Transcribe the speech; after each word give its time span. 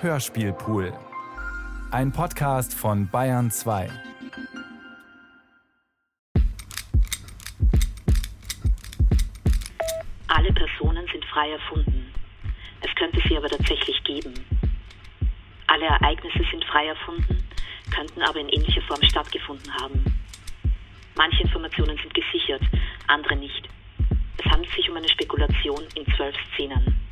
Hörspielpool. 0.00 0.92
Ein 1.90 2.12
Podcast 2.12 2.72
von 2.72 3.08
Bayern 3.10 3.50
2. 3.50 3.90
Alle 10.28 10.52
Personen 10.52 11.04
sind 11.10 11.24
frei 11.24 11.50
erfunden. 11.50 12.14
Es 12.80 12.94
könnte 12.94 13.20
sie 13.28 13.36
aber 13.36 13.48
tatsächlich 13.48 14.00
geben. 14.04 14.34
Alle 15.66 15.86
Ereignisse 15.86 16.44
sind 16.48 16.64
frei 16.66 16.86
erfunden, 16.86 17.42
könnten 17.92 18.22
aber 18.22 18.38
in 18.38 18.48
ähnlicher 18.50 18.82
Form 18.82 19.02
stattgefunden 19.02 19.74
haben. 19.82 20.04
Manche 21.16 21.42
Informationen 21.42 21.98
sind 21.98 22.14
gesichert, 22.14 22.62
andere 23.08 23.34
nicht. 23.34 23.68
Es 24.36 24.44
handelt 24.48 24.72
sich 24.76 24.88
um 24.88 24.96
eine 24.96 25.08
Spekulation 25.08 25.82
in 25.96 26.06
zwölf 26.14 26.36
Szenen. 26.54 27.07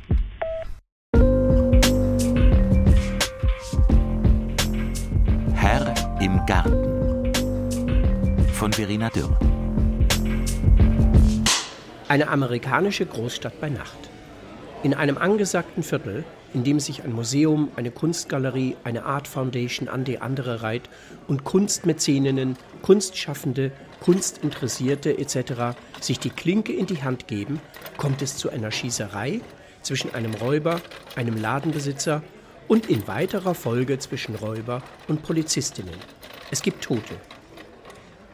Von 8.67 8.73
Verena 8.73 9.09
Dürr. 9.09 9.29
Eine 12.09 12.27
amerikanische 12.27 13.05
Großstadt 13.05 13.61
bei 13.61 13.69
Nacht. 13.69 13.97
In 14.83 14.93
einem 14.93 15.17
angesagten 15.17 15.83
Viertel, 15.83 16.25
in 16.53 16.65
dem 16.65 16.81
sich 16.81 17.05
ein 17.05 17.13
Museum, 17.13 17.71
eine 17.77 17.91
Kunstgalerie, 17.91 18.75
eine 18.83 19.05
Art 19.05 19.29
Foundation 19.29 19.87
an 19.87 20.03
die 20.03 20.19
andere 20.19 20.63
reiht 20.63 20.89
und 21.29 21.45
Kunstmäzeninnen, 21.45 22.57
Kunstschaffende, 22.81 23.71
Kunstinteressierte 24.01 25.17
etc. 25.17 25.77
sich 26.01 26.19
die 26.19 26.29
Klinke 26.29 26.73
in 26.73 26.87
die 26.87 27.01
Hand 27.01 27.29
geben, 27.29 27.61
kommt 27.95 28.21
es 28.21 28.35
zu 28.35 28.49
einer 28.49 28.71
Schießerei 28.71 29.39
zwischen 29.81 30.13
einem 30.13 30.33
Räuber, 30.33 30.81
einem 31.15 31.37
Ladenbesitzer 31.37 32.21
und 32.67 32.89
in 32.89 33.07
weiterer 33.07 33.55
Folge 33.55 33.97
zwischen 33.99 34.35
Räuber 34.35 34.83
und 35.07 35.23
Polizistinnen. 35.23 35.95
Es 36.51 36.61
gibt 36.61 36.83
Tote. 36.83 37.15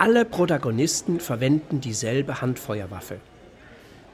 Alle 0.03 0.25
Protagonisten 0.25 1.21
verwenden 1.21 1.79
dieselbe 1.79 2.41
Handfeuerwaffe. 2.41 3.21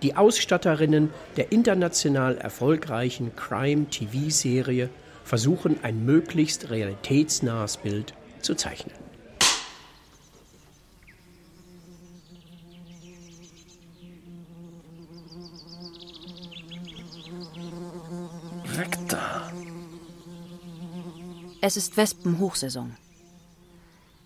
Die 0.04 0.16
Ausstatterinnen 0.16 1.10
der 1.36 1.52
international 1.52 2.38
erfolgreichen 2.38 3.36
Crime-TV-Serie 3.36 4.92
versuchen 5.24 5.84
ein 5.84 6.06
möglichst 6.06 6.70
realitätsnahes 6.70 7.78
Bild 7.78 8.14
zu 8.40 8.54
zeichnen. 8.54 8.94
Weg 18.78 18.96
da. 19.08 19.52
Es 21.62 21.78
ist 21.78 21.98
Wespenhochsaison. 21.98 22.96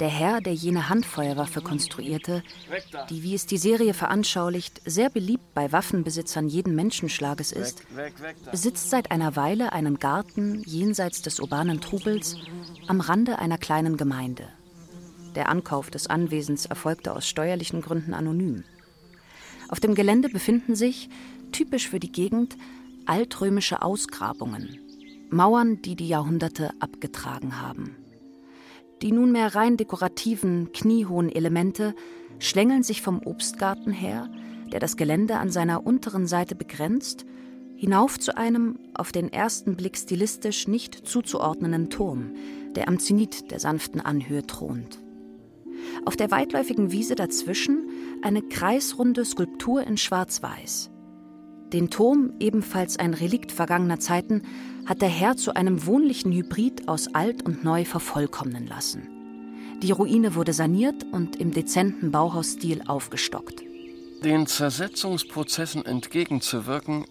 Der 0.03 0.11
Herr, 0.11 0.41
der 0.41 0.53
jene 0.53 0.89
Handfeuerwaffe 0.89 1.61
konstruierte, 1.61 2.43
die, 3.09 3.23
wie 3.23 3.35
es 3.35 3.45
die 3.45 3.57
Serie 3.57 3.93
veranschaulicht, 3.93 4.81
sehr 4.83 5.09
beliebt 5.09 5.53
bei 5.53 5.71
Waffenbesitzern 5.71 6.49
jeden 6.49 6.75
Menschenschlages 6.75 7.53
ist, 7.53 7.83
besitzt 8.51 8.89
seit 8.89 9.11
einer 9.11 9.37
Weile 9.37 9.71
einen 9.71 9.99
Garten 9.99 10.61
jenseits 10.65 11.21
des 11.21 11.39
urbanen 11.39 11.79
Trubels 11.79 12.35
am 12.87 12.99
Rande 12.99 13.39
einer 13.39 13.57
kleinen 13.57 13.95
Gemeinde. 13.95 14.49
Der 15.35 15.47
Ankauf 15.47 15.89
des 15.89 16.07
Anwesens 16.07 16.65
erfolgte 16.65 17.15
aus 17.15 17.25
steuerlichen 17.25 17.79
Gründen 17.79 18.13
anonym. 18.13 18.65
Auf 19.69 19.79
dem 19.79 19.95
Gelände 19.95 20.27
befinden 20.27 20.75
sich, 20.75 21.07
typisch 21.53 21.87
für 21.87 22.01
die 22.01 22.11
Gegend, 22.11 22.57
altrömische 23.05 23.81
Ausgrabungen, 23.81 24.79
Mauern, 25.29 25.81
die 25.81 25.95
die 25.95 26.09
Jahrhunderte 26.09 26.71
abgetragen 26.81 27.61
haben. 27.61 28.02
Die 29.01 29.11
nunmehr 29.11 29.55
rein 29.55 29.77
dekorativen, 29.77 30.71
kniehohen 30.71 31.29
Elemente 31.29 31.93
schlängeln 32.39 32.83
sich 32.83 33.01
vom 33.01 33.19
Obstgarten 33.25 33.91
her, 33.91 34.29
der 34.71 34.79
das 34.79 34.97
Gelände 34.97 35.37
an 35.37 35.49
seiner 35.49 35.85
unteren 35.85 36.27
Seite 36.27 36.55
begrenzt, 36.55 37.25
hinauf 37.75 38.19
zu 38.19 38.37
einem 38.37 38.79
auf 38.93 39.11
den 39.11 39.31
ersten 39.31 39.75
Blick 39.75 39.97
stilistisch 39.97 40.67
nicht 40.67 41.07
zuzuordnenden 41.07 41.89
Turm, 41.89 42.31
der 42.75 42.87
am 42.87 42.99
Zenit 42.99 43.51
der 43.51 43.59
sanften 43.59 43.99
Anhöhe 43.99 44.45
thront. 44.47 44.99
Auf 46.05 46.15
der 46.15 46.31
weitläufigen 46.31 46.91
Wiese 46.91 47.15
dazwischen 47.15 47.89
eine 48.21 48.41
kreisrunde 48.41 49.25
Skulptur 49.25 49.85
in 49.85 49.97
Schwarz-Weiß. 49.97 50.92
Den 51.73 51.89
Turm, 51.89 52.33
ebenfalls 52.39 52.97
ein 52.97 53.15
Relikt 53.15 53.51
vergangener 53.51 53.99
Zeiten, 53.99 54.43
hat 54.85 55.01
der 55.01 55.09
Herr 55.09 55.35
zu 55.35 55.55
einem 55.55 55.87
wohnlichen 55.87 56.31
Hybrid 56.31 56.87
aus 56.87 57.13
alt 57.15 57.43
und 57.43 57.63
neu 57.63 57.83
vervollkommnen 57.83 58.67
lassen. 58.67 59.09
Die 59.81 59.91
Ruine 59.91 60.35
wurde 60.35 60.53
saniert 60.53 61.03
und 61.11 61.35
im 61.35 61.51
dezenten 61.51 62.11
Bauhausstil 62.11 62.83
aufgestockt. 62.85 63.63
Den 64.23 64.45
Zersetzungsprozessen 64.45 65.83
entgegenzuwirken, 65.83 67.05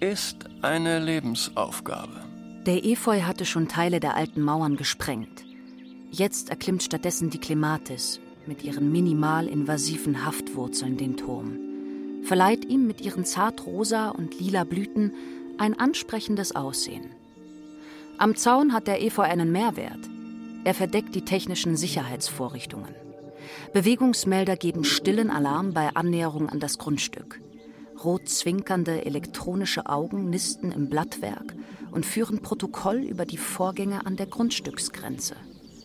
ist 0.00 0.44
eine 0.62 0.98
Lebensaufgabe. 0.98 2.22
Der 2.66 2.84
Efeu 2.84 3.22
hatte 3.22 3.44
schon 3.44 3.68
Teile 3.68 4.00
der 4.00 4.16
alten 4.16 4.42
Mauern 4.42 4.76
gesprengt. 4.76 5.44
Jetzt 6.10 6.50
erklimmt 6.50 6.82
stattdessen 6.82 7.30
die 7.30 7.38
Klematis 7.38 8.20
mit 8.46 8.64
ihren 8.64 8.90
minimal 8.90 9.46
invasiven 9.46 10.24
Haftwurzeln 10.24 10.96
den 10.96 11.16
Turm 11.16 11.65
verleiht 12.26 12.64
ihm 12.64 12.86
mit 12.86 13.00
ihren 13.00 13.24
zartrosa 13.24 14.10
und 14.10 14.38
lila 14.40 14.64
Blüten 14.64 15.12
ein 15.58 15.78
ansprechendes 15.78 16.54
Aussehen. 16.54 17.10
Am 18.18 18.34
Zaun 18.34 18.72
hat 18.72 18.86
der 18.86 19.02
Efeu 19.02 19.22
einen 19.22 19.52
Mehrwert. 19.52 20.00
Er 20.64 20.74
verdeckt 20.74 21.14
die 21.14 21.24
technischen 21.24 21.76
Sicherheitsvorrichtungen. 21.76 22.94
Bewegungsmelder 23.72 24.56
geben 24.56 24.84
stillen 24.84 25.30
Alarm 25.30 25.72
bei 25.72 25.94
Annäherung 25.94 26.48
an 26.48 26.60
das 26.60 26.78
Grundstück. 26.78 27.40
Rot 28.02 28.28
zwinkernde 28.28 29.04
elektronische 29.04 29.86
Augen 29.86 30.28
nisten 30.28 30.72
im 30.72 30.88
Blattwerk 30.88 31.54
und 31.92 32.04
führen 32.04 32.42
Protokoll 32.42 32.98
über 32.98 33.24
die 33.24 33.38
Vorgänge 33.38 34.04
an 34.04 34.16
der 34.16 34.26
Grundstücksgrenze. 34.26 35.36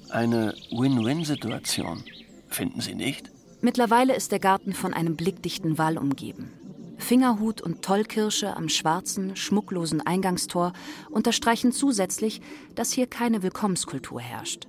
Eine 0.09 0.56
Win-Win-Situation, 0.72 2.03
finden 2.50 2.81
Sie 2.81 2.96
nicht? 2.96 3.31
Mittlerweile 3.61 4.16
ist 4.16 4.31
der 4.31 4.39
Garten 4.39 4.73
von 4.73 4.94
einem 4.94 5.16
blickdichten 5.16 5.77
Wall 5.77 5.97
umgeben. 5.97 6.51
Fingerhut 6.97 7.61
und 7.61 7.81
Tollkirsche 7.83 8.55
am 8.55 8.69
schwarzen, 8.69 9.35
schmucklosen 9.35 10.01
Eingangstor 10.01 10.73
unterstreichen 11.09 11.71
zusätzlich, 11.71 12.41
dass 12.75 12.91
hier 12.91 13.07
keine 13.07 13.44
Willkommenskultur 13.44 14.19
herrscht. 14.19 14.67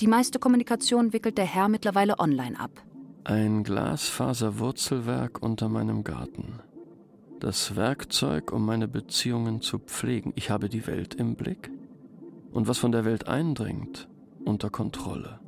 Die 0.00 0.06
meiste 0.06 0.38
Kommunikation 0.38 1.12
wickelt 1.12 1.38
der 1.38 1.44
Herr 1.44 1.68
mittlerweile 1.68 2.18
online 2.18 2.58
ab. 2.58 2.70
Ein 3.24 3.64
Glasfaserwurzelwerk 3.64 5.42
unter 5.42 5.68
meinem 5.68 6.02
Garten. 6.02 6.60
Das 7.38 7.76
Werkzeug, 7.76 8.52
um 8.52 8.64
meine 8.64 8.88
Beziehungen 8.88 9.60
zu 9.60 9.78
pflegen. 9.78 10.32
Ich 10.36 10.50
habe 10.50 10.68
die 10.68 10.86
Welt 10.86 11.14
im 11.14 11.36
Blick 11.36 11.70
und 12.52 12.68
was 12.68 12.78
von 12.78 12.92
der 12.92 13.04
Welt 13.04 13.28
eindringt, 13.28 14.08
unter 14.44 14.70
Kontrolle. 14.70 15.40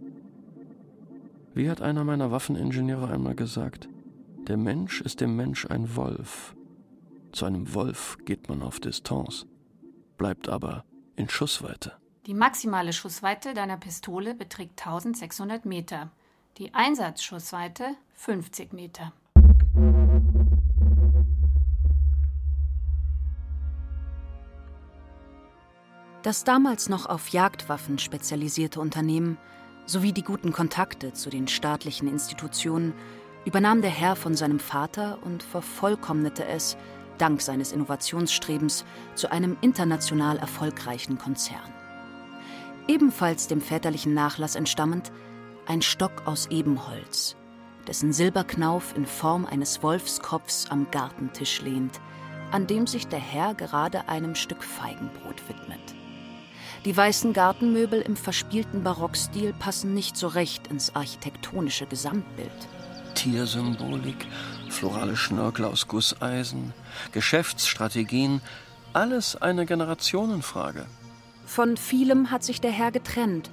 Wie 1.57 1.71
hat 1.71 1.81
einer 1.81 2.03
meiner 2.03 2.33
Waffeningenieure 2.33 3.09
einmal 3.09 3.37
gesagt, 3.37 3.89
der 4.49 4.57
Mensch 4.57 5.01
ist 5.01 5.21
dem 5.21 5.37
Mensch 5.37 5.67
ein 5.67 5.95
Wolf. 5.95 6.57
Zu 7.31 7.45
einem 7.45 7.73
Wolf 7.75 8.19
geht 8.25 8.49
man 8.49 8.61
auf 8.61 8.81
Distanz, 8.81 9.47
bleibt 10.19 10.49
aber 10.49 10.85
in 11.15 11.29
Schussweite. 11.29 11.93
Die 12.27 12.35
maximale 12.35 12.93
Schussweite 12.93 13.55
deiner 13.55 13.77
Pistole 13.77 14.35
beträgt 14.35 14.85
1600 14.85 15.65
Meter, 15.65 16.11
die 16.59 16.75
Einsatzschussweite 16.75 17.95
50 18.15 18.73
Meter. 18.73 19.13
Das 26.25 26.43
damals 26.43 26.89
noch 26.89 27.07
auf 27.07 27.29
Jagdwaffen 27.29 28.00
spezialisierte 28.00 28.81
Unternehmen 28.81 29.39
sowie 29.87 30.13
die 30.13 30.23
guten 30.23 30.53
Kontakte 30.53 31.13
zu 31.13 31.31
den 31.31 31.49
staatlichen 31.49 32.09
Institutionen 32.09 32.95
übernahm 33.45 33.83
der 33.83 33.91
Herr 33.91 34.17
von 34.17 34.35
seinem 34.35 34.59
Vater 34.59 35.19
und 35.23 35.43
vervollkommnete 35.43 36.45
es, 36.47 36.77
dank 37.19 37.43
seines 37.43 37.73
Innovationsstrebens, 37.73 38.85
zu 39.15 39.31
einem 39.31 39.57
international 39.61 40.39
erfolgreichen 40.39 41.19
Konzern. 41.19 41.73
Ebenfalls 42.89 43.47
dem 43.47 43.61
väterlichen 43.61 44.15
Nachlass 44.15 44.57
entstammend 44.57 45.13
ein 45.67 45.83
Stock 45.83 46.27
aus 46.27 46.47
Ebenholz, 46.51 47.37
dessen 47.87 48.13
Silberknauf 48.13 48.97
in 48.97 49.07
Form 49.07 49.47
eines 49.47 49.83
Wolfskopfs 49.83 50.71
am 50.71 50.91
Gartentisch 50.91 51.63
lehnt, 51.63 52.01
an 52.51 52.67
dem 52.67 52.87
sich 52.87 53.09
der 53.09 53.19
Herr 53.19 53.55
gerade 53.55 54.09
einem 54.09 54.35
Stück 54.35 54.63
Feigenbrot 54.63 55.49
widmet. 55.49 56.04
Die 56.85 56.95
weißen 56.95 57.33
Gartenmöbel 57.33 58.03
im 58.03 58.15
verspielten 58.15 58.83
Barockstil 58.83 59.55
passen 59.55 59.95
nicht 59.95 60.17
so 60.17 60.27
recht 60.27 60.67
ins 60.67 60.95
architektonische 60.95 61.87
Gesamtbild. 61.87 62.51
Tiersymbolik, 63.15 64.27
florale 64.69 65.17
Schnörkel 65.17 65.65
aus 65.65 65.89
Gusseisen, 65.89 66.75
Geschäftsstrategien, 67.13 68.43
alles 68.93 69.35
eine 69.37 69.65
Generationenfrage. 69.65 70.85
Von 71.47 71.77
vielem 71.77 72.31
hat 72.31 72.45
sich 72.45 72.61
der 72.61 72.73
Herr 72.73 72.91
getrennt, 72.91 73.51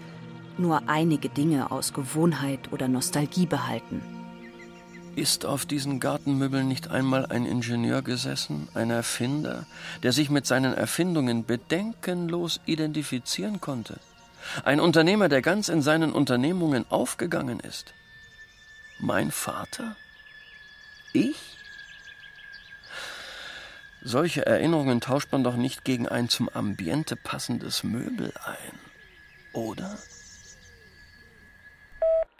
nur 0.57 0.89
einige 0.89 1.29
Dinge 1.29 1.71
aus 1.71 1.93
Gewohnheit 1.93 2.73
oder 2.73 2.89
Nostalgie 2.89 3.45
behalten. 3.45 4.01
Ist 5.15 5.45
auf 5.45 5.65
diesen 5.65 5.99
Gartenmöbeln 5.99 6.67
nicht 6.67 6.89
einmal 6.89 7.25
ein 7.25 7.45
Ingenieur 7.45 8.01
gesessen, 8.01 8.69
ein 8.73 8.89
Erfinder, 8.89 9.65
der 10.03 10.13
sich 10.13 10.29
mit 10.29 10.47
seinen 10.47 10.73
Erfindungen 10.73 11.45
bedenkenlos 11.45 12.61
identifizieren 12.65 13.59
konnte? 13.59 13.99
Ein 14.63 14.79
Unternehmer, 14.79 15.27
der 15.27 15.41
ganz 15.41 15.67
in 15.67 15.81
seinen 15.81 16.13
Unternehmungen 16.13 16.85
aufgegangen 16.89 17.59
ist? 17.59 17.93
Mein 18.99 19.31
Vater? 19.31 19.97
Ich? 21.11 21.57
Solche 24.01 24.45
Erinnerungen 24.45 25.01
tauscht 25.01 25.31
man 25.31 25.43
doch 25.43 25.57
nicht 25.57 25.83
gegen 25.83 26.07
ein 26.07 26.29
zum 26.29 26.47
Ambiente 26.47 27.17
passendes 27.17 27.83
Möbel 27.83 28.33
ein, 28.45 28.79
oder? 29.53 29.99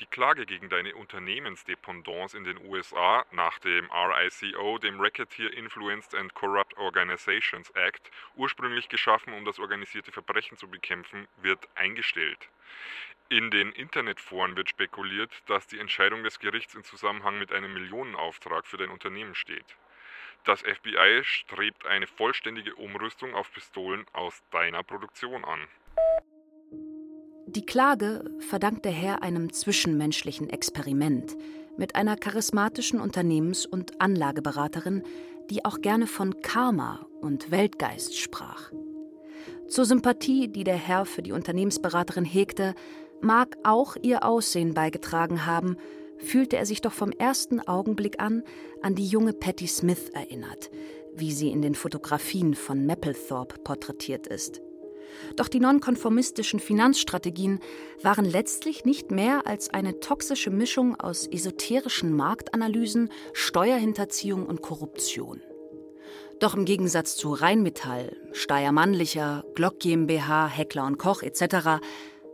Die 0.02 0.08
Klage 0.08 0.48
gegen 0.48 0.68
deine 0.68 0.96
Unternehmensdependance 0.96 2.36
in 2.36 2.44
den 2.44 2.58
USA 2.66 3.24
nach 3.30 3.60
dem 3.60 3.88
RICO, 3.92 4.80
dem 4.80 5.00
Racketeer 5.00 5.54
Influenced 5.54 6.16
and 6.16 6.34
Corrupt 6.34 6.76
Organizations 6.78 7.70
Act, 7.76 8.10
ursprünglich 8.36 8.90
geschaffen, 8.90 9.32
um 9.34 9.46
das 9.46 9.60
organisierte 9.60 10.12
Verbrechen 10.12 10.58
zu 10.58 10.68
bekämpfen, 10.68 11.28
wird 11.44 11.70
eingestellt. 11.76 12.50
In 13.30 13.52
den 13.52 13.72
Internetforen 13.74 14.56
wird 14.56 14.70
spekuliert, 14.70 15.32
dass 15.46 15.68
die 15.68 15.78
Entscheidung 15.78 16.24
des 16.24 16.40
Gerichts 16.40 16.74
in 16.74 16.84
Zusammenhang 16.84 17.38
mit 17.38 17.52
einem 17.52 17.72
Millionenauftrag 17.72 18.66
für 18.66 18.78
dein 18.78 18.90
Unternehmen 18.90 19.36
steht. 19.36 19.78
Das 20.46 20.62
FBI 20.62 21.22
strebt 21.24 21.86
eine 21.86 22.08
vollständige 22.08 22.74
Umrüstung 22.74 23.36
auf 23.36 23.54
Pistolen 23.54 24.08
aus 24.14 24.42
deiner 24.50 24.82
Produktion 24.82 25.46
an. 25.46 25.68
Die 27.56 27.66
Klage 27.66 28.24
verdankt 28.40 28.86
der 28.86 28.94
Herr 28.94 29.24
einem 29.24 29.52
zwischenmenschlichen 29.52 30.50
Experiment 30.50 31.36
mit 31.76 31.96
einer 31.96 32.16
charismatischen 32.16 33.02
Unternehmens- 33.02 33.66
und 33.66 34.00
Anlageberaterin, 34.00 35.04
die 35.50 35.66
auch 35.66 35.82
gerne 35.82 36.08
von 36.08 36.40
Karma 36.42 37.06
und 37.20 37.52
Weltgeist 37.52 38.18
sprach. 38.18 38.72
Zur 39.68 39.84
Sympathie, 39.84 40.48
die 40.48 40.64
der 40.64 40.78
Herr 40.78 41.06
für 41.06 41.22
die 41.22 41.34
Unternehmensberaterin 41.34 42.24
hegte, 42.24 42.74
mag 43.20 43.58
auch 43.64 43.98
ihr 44.02 44.24
Aussehen 44.24 44.74
beigetragen 44.74 45.46
haben, 45.46 45.76
fühlte 46.20 46.56
er 46.56 46.66
sich 46.66 46.80
doch 46.80 46.94
vom 46.94 47.12
ersten 47.12 47.60
Augenblick 47.60 48.22
an 48.22 48.44
an 48.82 48.96
die 48.96 49.08
junge 49.08 49.34
Patty 49.34 49.68
Smith 49.68 50.08
erinnert, 50.14 50.72
wie 51.16 51.34
sie 51.34 51.52
in 51.52 51.62
den 51.62 51.76
Fotografien 51.76 52.54
von 52.54 52.86
Mapplethorpe 52.86 53.60
porträtiert 53.60 54.28
ist. 54.28 54.62
Doch 55.36 55.48
die 55.48 55.60
nonkonformistischen 55.60 56.60
Finanzstrategien 56.60 57.60
waren 58.04 58.26
letztlich 58.26 58.86
nicht 58.86 59.12
mehr 59.12 59.48
als 59.48 59.70
eine 59.70 60.00
toxische 60.00 60.52
Mischung 60.52 61.00
aus 61.00 61.28
esoterischen 61.28 62.16
Marktanalysen, 62.16 63.10
Steuerhinterziehung 63.34 64.46
und 64.46 64.62
Korruption. 64.62 65.42
Doch 66.40 66.56
im 66.56 66.66
Gegensatz 66.66 67.16
zu 67.16 67.34
Rheinmetall, 67.34 68.18
Steiermannlicher, 68.32 69.46
Glock 69.54 69.80
GmbH, 69.80 70.48
Heckler 70.48 70.86
und 70.86 70.98
Koch 70.98 71.22
etc. 71.22 71.82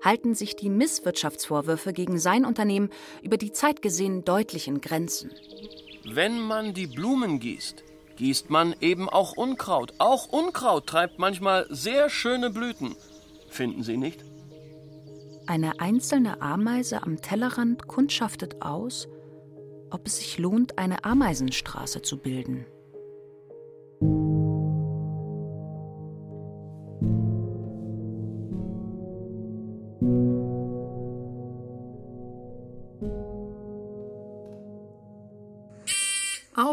halten 0.02 0.34
sich 0.34 0.56
die 0.56 0.70
Misswirtschaftsvorwürfe 0.70 1.92
gegen 1.92 2.18
sein 2.18 2.46
Unternehmen 2.46 2.90
über 3.22 3.36
die 3.36 3.52
Zeit 3.52 3.82
gesehen 3.82 4.24
deutlich 4.24 4.70
in 4.70 4.80
Grenzen. 4.80 5.32
Wenn 6.06 6.40
man 6.40 6.74
die 6.74 6.88
Blumen 6.88 7.42
gießt, 7.42 7.84
gießt 8.18 8.50
man 8.50 8.76
eben 8.82 9.10
auch 9.10 9.38
Unkraut. 9.38 9.94
Auch 10.00 10.28
Unkraut 10.28 10.88
treibt 10.88 11.20
manchmal 11.20 11.66
sehr 11.70 12.10
schöne 12.10 12.50
Blüten. 12.50 12.96
Finden 13.50 13.84
Sie 13.84 13.98
nicht? 13.98 14.24
Eine 15.48 15.80
einzelne 15.80 16.42
Ameise 16.42 17.04
am 17.04 17.22
Tellerrand 17.22 17.88
kundschaftet 17.88 18.62
aus, 18.62 19.08
ob 19.90 20.06
es 20.06 20.18
sich 20.18 20.38
lohnt, 20.38 20.78
eine 20.78 21.06
Ameisenstraße 21.06 22.02
zu 22.02 22.18
bilden. 22.18 22.66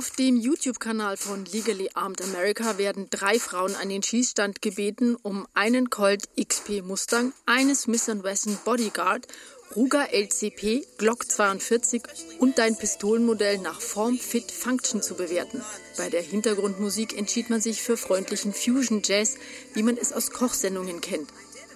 Auf 0.05 0.11
dem 0.11 0.37
YouTube-Kanal 0.37 1.17
von 1.17 1.47
Legally 1.47 1.89
Armed 1.95 2.21
America 2.21 2.77
werden 2.77 3.09
drei 3.09 3.39
Frauen 3.39 3.75
an 3.75 3.89
den 3.89 4.03
Schießstand 4.03 4.61
gebeten, 4.61 5.17
um 5.23 5.47
einen 5.55 5.89
Colt 5.89 6.29
XP 6.37 6.83
Mustang, 6.83 7.33
eine 7.47 7.75
Smith 7.75 8.07
Wesson 8.09 8.59
Bodyguard, 8.67 9.27
Ruger 9.75 10.13
LCP, 10.13 10.87
Glock 10.99 11.33
42 11.33 12.03
und 12.39 12.59
dein 12.59 12.77
Pistolenmodell 12.77 13.57
nach 13.57 13.81
Form, 13.81 14.19
Fit, 14.19 14.53
Function 14.53 15.01
zu 15.01 15.15
bewerten. 15.15 15.63
Bei 15.97 16.11
der 16.11 16.21
Hintergrundmusik 16.21 17.17
entschied 17.17 17.49
man 17.49 17.63
sich 17.63 17.81
für 17.81 17.97
freundlichen 17.97 18.53
Fusion 18.53 19.01
Jazz, 19.03 19.37
wie 19.73 19.83
man 19.83 19.97
es 19.97 20.13
aus 20.13 20.33
Kochsendungen 20.33 21.01
kennt. 21.01 21.31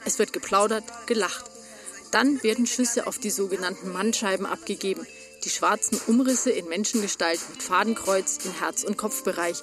Es 0.05 0.19
wird 0.19 0.35
geplaudert, 0.35 0.85
gelacht. 1.07 1.47
Dann 2.11 2.43
werden 2.43 2.67
Schüsse 2.67 3.07
auf 3.07 3.19
die 3.19 3.31
sogenannten 3.31 3.91
Mannscheiben 3.91 4.45
abgegeben– 4.45 5.07
die 5.45 5.51
schwarzen 5.51 6.01
Umrisse 6.07 6.51
in 6.51 6.69
Menschengestalt 6.69 7.41
mit 7.51 7.63
Fadenkreuz 7.63 8.39
in 8.45 8.53
Herz- 8.53 8.85
und 8.85 8.97
Kopfbereich. 8.97 9.63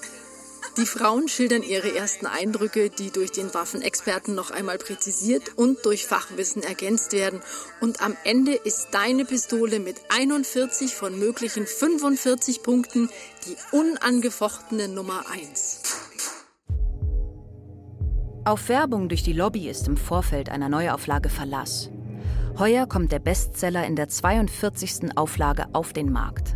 Die 0.77 0.86
Frauen 0.86 1.30
schildern 1.30 1.63
ihre 1.63 1.95
ersten 1.95 2.25
Eindrücke, 2.25 2.89
die 2.89 3.10
durch 3.10 3.31
den 3.31 3.54
Waffenexperten 3.54 4.36
noch 4.36 4.51
einmal 4.51 4.77
präzisiert 4.77 5.57
und 5.57 5.86
durch 5.86 6.06
Fachwissen 6.06 6.63
ergänzt 6.63 7.13
werden. 7.13 7.42
Und 7.80 8.01
am 8.01 8.18
Ende 8.25 8.54
ist 8.54 8.89
deine 8.92 9.24
Pistole 9.24 9.80
mit 9.80 9.95
41 10.10 10.94
von 10.94 11.18
möglichen 11.18 11.66
45 11.66 12.62
Punkten 12.62 13.10
die 13.45 13.56
unangefochtene 13.72 14.89
Nummer 14.89 15.24
1. 15.31 15.81
Auf 18.44 18.69
Werbung 18.69 19.07
durch 19.07 19.24
die 19.24 19.33
Lobby 19.33 19.69
ist 19.69 19.88
im 19.88 19.98
Vorfeld 19.98 20.50
einer 20.50 20.69
Neuauflage 20.69 21.30
Verlass. 21.30 21.89
Heuer 22.57 22.88
kommt 22.88 23.12
der 23.12 23.19
Bestseller 23.19 23.86
in 23.86 23.98
der 23.98 24.07
42. 24.07 25.18
Auflage 25.18 25.66
auf 25.74 25.92
den 25.92 26.10
Markt. 26.10 26.56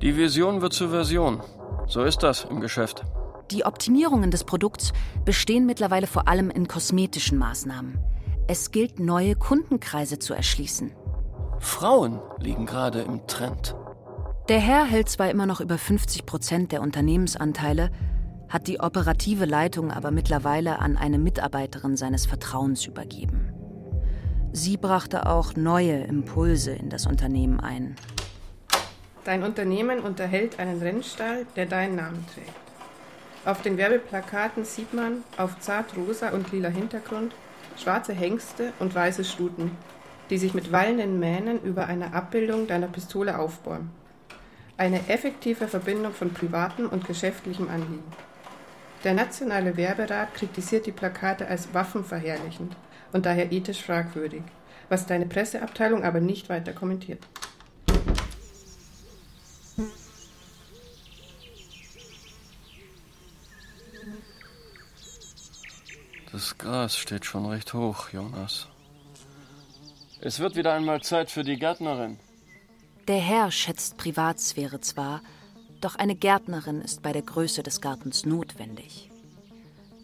Die 0.00 0.16
Vision 0.16 0.62
wird 0.62 0.72
zur 0.72 0.90
Version. 0.90 1.42
So 1.88 2.04
ist 2.04 2.22
das 2.22 2.44
im 2.44 2.60
Geschäft. 2.60 3.04
Die 3.50 3.64
Optimierungen 3.64 4.30
des 4.30 4.44
Produkts 4.44 4.92
bestehen 5.24 5.66
mittlerweile 5.66 6.06
vor 6.06 6.28
allem 6.28 6.48
in 6.48 6.68
kosmetischen 6.68 7.38
Maßnahmen. 7.38 7.98
Es 8.46 8.70
gilt, 8.70 9.00
neue 9.00 9.34
Kundenkreise 9.34 10.20
zu 10.20 10.32
erschließen. 10.32 10.92
Frauen 11.58 12.20
liegen 12.38 12.66
gerade 12.66 13.00
im 13.00 13.26
Trend. 13.26 13.74
Der 14.48 14.60
Herr 14.60 14.84
hält 14.84 15.08
zwar 15.08 15.28
immer 15.28 15.46
noch 15.46 15.60
über 15.60 15.76
50 15.76 16.24
Prozent 16.24 16.70
der 16.70 16.82
Unternehmensanteile, 16.82 17.90
hat 18.48 18.68
die 18.68 18.78
operative 18.78 19.44
Leitung 19.44 19.90
aber 19.90 20.12
mittlerweile 20.12 20.78
an 20.78 20.96
eine 20.96 21.18
Mitarbeiterin 21.18 21.96
seines 21.96 22.26
Vertrauens 22.26 22.86
übergeben. 22.86 23.59
Sie 24.52 24.76
brachte 24.76 25.26
auch 25.26 25.54
neue 25.54 26.02
Impulse 26.02 26.72
in 26.72 26.90
das 26.90 27.06
Unternehmen 27.06 27.60
ein. 27.60 27.94
Dein 29.24 29.44
Unternehmen 29.44 30.00
unterhält 30.00 30.58
einen 30.58 30.82
Rennstall, 30.82 31.46
der 31.54 31.66
deinen 31.66 31.94
Namen 31.94 32.26
trägt. 32.34 32.50
Auf 33.44 33.62
den 33.62 33.76
Werbeplakaten 33.76 34.64
sieht 34.64 34.92
man 34.92 35.22
auf 35.36 35.60
zartrosa 35.60 36.30
und 36.30 36.50
lila 36.50 36.68
Hintergrund 36.68 37.32
schwarze 37.76 38.12
Hengste 38.12 38.72
und 38.80 38.92
weiße 38.92 39.24
Stuten, 39.24 39.70
die 40.30 40.38
sich 40.38 40.52
mit 40.52 40.72
wallenden 40.72 41.20
Mähnen 41.20 41.62
über 41.62 41.86
eine 41.86 42.12
Abbildung 42.12 42.66
deiner 42.66 42.88
Pistole 42.88 43.38
aufbäumen. 43.38 43.90
Eine 44.76 45.08
effektive 45.08 45.68
Verbindung 45.68 46.12
von 46.12 46.34
privatem 46.34 46.88
und 46.88 47.06
geschäftlichem 47.06 47.68
Anliegen. 47.68 48.12
Der 49.04 49.14
Nationale 49.14 49.76
Werberat 49.76 50.34
kritisiert 50.34 50.86
die 50.86 50.92
Plakate 50.92 51.46
als 51.46 51.72
waffenverherrlichend 51.72 52.74
und 53.12 53.26
daher 53.26 53.52
ethisch 53.52 53.82
fragwürdig, 53.82 54.42
was 54.88 55.06
deine 55.06 55.26
Presseabteilung 55.26 56.04
aber 56.04 56.20
nicht 56.20 56.48
weiter 56.48 56.72
kommentiert. 56.72 57.26
Das 66.32 66.56
Gras 66.56 66.96
steht 66.96 67.24
schon 67.24 67.46
recht 67.46 67.74
hoch, 67.74 68.10
Jonas. 68.10 68.68
Es 70.20 70.38
wird 70.38 70.54
wieder 70.54 70.72
einmal 70.72 71.02
Zeit 71.02 71.30
für 71.30 71.42
die 71.42 71.58
Gärtnerin. 71.58 72.18
Der 73.08 73.18
Herr 73.18 73.50
schätzt 73.50 73.96
Privatsphäre 73.96 74.80
zwar, 74.80 75.22
doch 75.80 75.96
eine 75.96 76.14
Gärtnerin 76.14 76.80
ist 76.80 77.02
bei 77.02 77.12
der 77.12 77.22
Größe 77.22 77.62
des 77.62 77.80
Gartens 77.80 78.26
notwendig. 78.26 79.10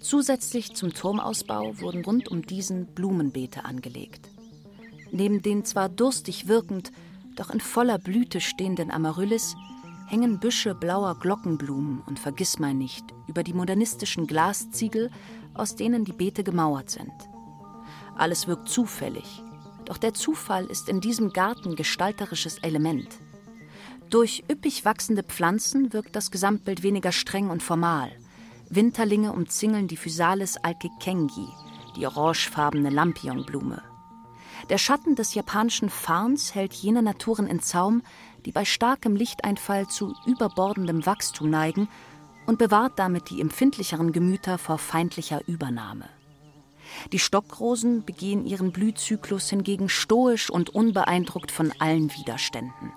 Zusätzlich 0.00 0.75
zum 0.75 0.93
Turmausbau 0.93 1.81
wurden 1.81 2.05
rund 2.05 2.29
um 2.29 2.43
diesen 2.43 2.87
Blumenbeete 2.87 3.65
angelegt. 3.65 4.29
Neben 5.11 5.43
den 5.43 5.65
zwar 5.65 5.88
durstig 5.88 6.49
wirkend, 6.49 6.93
doch 7.37 7.50
in 7.50 7.61
voller 7.61 7.99
Blüte 7.99 8.41
stehenden 8.41 8.91
Amaryllis 8.91 9.57
hängen 10.07 10.38
Büsche 10.38 10.75
blauer 10.75 11.19
Glockenblumen 11.19 12.00
und 12.07 12.19
Vergissmeinnicht 12.19 13.05
über 13.26 13.43
die 13.43 13.55
modernistischen 13.55 14.26
Glasziegel, 14.26 15.11
aus 15.55 15.75
denen 15.75 16.05
die 16.05 16.12
Beete 16.12 16.45
gemauert 16.45 16.91
sind. 16.91 17.12
Alles 18.17 18.47
wirkt 18.47 18.69
zufällig. 18.69 19.43
Doch 19.85 19.99
der 19.99 20.15
Zufall 20.15 20.67
ist 20.67 20.88
in 20.88 21.00
diesem 21.00 21.33
Garten 21.33 21.76
gestalterisches 21.76 22.59
Element. 22.59 23.09
Durch 24.11 24.45
üppig 24.50 24.85
wachsende 24.85 25.23
Pflanzen 25.23 25.93
wirkt 25.93 26.15
das 26.15 26.31
Gesamtbild 26.31 26.83
weniger 26.83 27.12
streng 27.12 27.50
und 27.50 27.62
formal. 27.62 28.11
Winterlinge 28.68 29.32
umzingeln 29.32 29.88
die 29.88 29.96
Physalis 29.96 30.56
alkekengi, 30.56 31.49
die 31.96 32.06
orangefarbene 32.06 32.90
Lampionblume. 32.90 33.82
Der 34.70 34.78
Schatten 34.78 35.14
des 35.14 35.35
japanischen 35.35 35.90
Farns 35.90 36.54
hält 36.54 36.73
jene 36.73 37.02
Naturen 37.02 37.46
in 37.46 37.61
Zaum, 37.61 38.02
die 38.44 38.52
bei 38.52 38.64
starkem 38.64 39.14
Lichteinfall 39.14 39.87
zu 39.87 40.14
überbordendem 40.26 41.06
Wachstum 41.06 41.50
neigen 41.50 41.88
und 42.46 42.58
bewahrt 42.58 42.99
damit 42.99 43.30
die 43.30 43.40
empfindlicheren 43.40 44.12
Gemüter 44.12 44.58
vor 44.58 44.78
feindlicher 44.78 45.46
Übernahme. 45.46 46.08
Die 47.12 47.18
Stockrosen 47.18 48.04
begehen 48.04 48.46
ihren 48.46 48.73
Blühzyklus 48.73 49.50
hingegen 49.50 49.88
stoisch 49.88 50.50
und 50.50 50.70
unbeeindruckt 50.70 51.50
von 51.50 51.73
allen 51.78 52.12
Widerständen. 52.14 52.92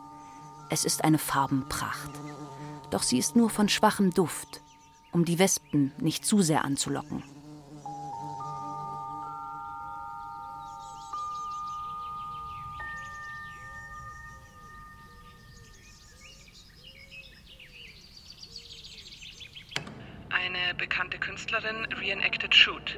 Es 0.70 0.86
ist 0.86 1.04
eine 1.04 1.18
Farbenpracht. 1.18 2.12
Doch 2.92 3.04
sie 3.04 3.18
ist 3.18 3.36
nur 3.36 3.50
von 3.50 3.70
schwachem 3.70 4.12
Duft, 4.12 4.62
um 5.12 5.26
die 5.26 5.40
Wespen 5.40 5.92
nicht 5.98 6.26
zu 6.26 6.42
sehr 6.42 6.64
anzulocken. 6.64 7.24
bekannte 20.80 21.20
Künstlerin 21.20 21.86
reenacted 22.02 22.56
Shoot, 22.56 22.98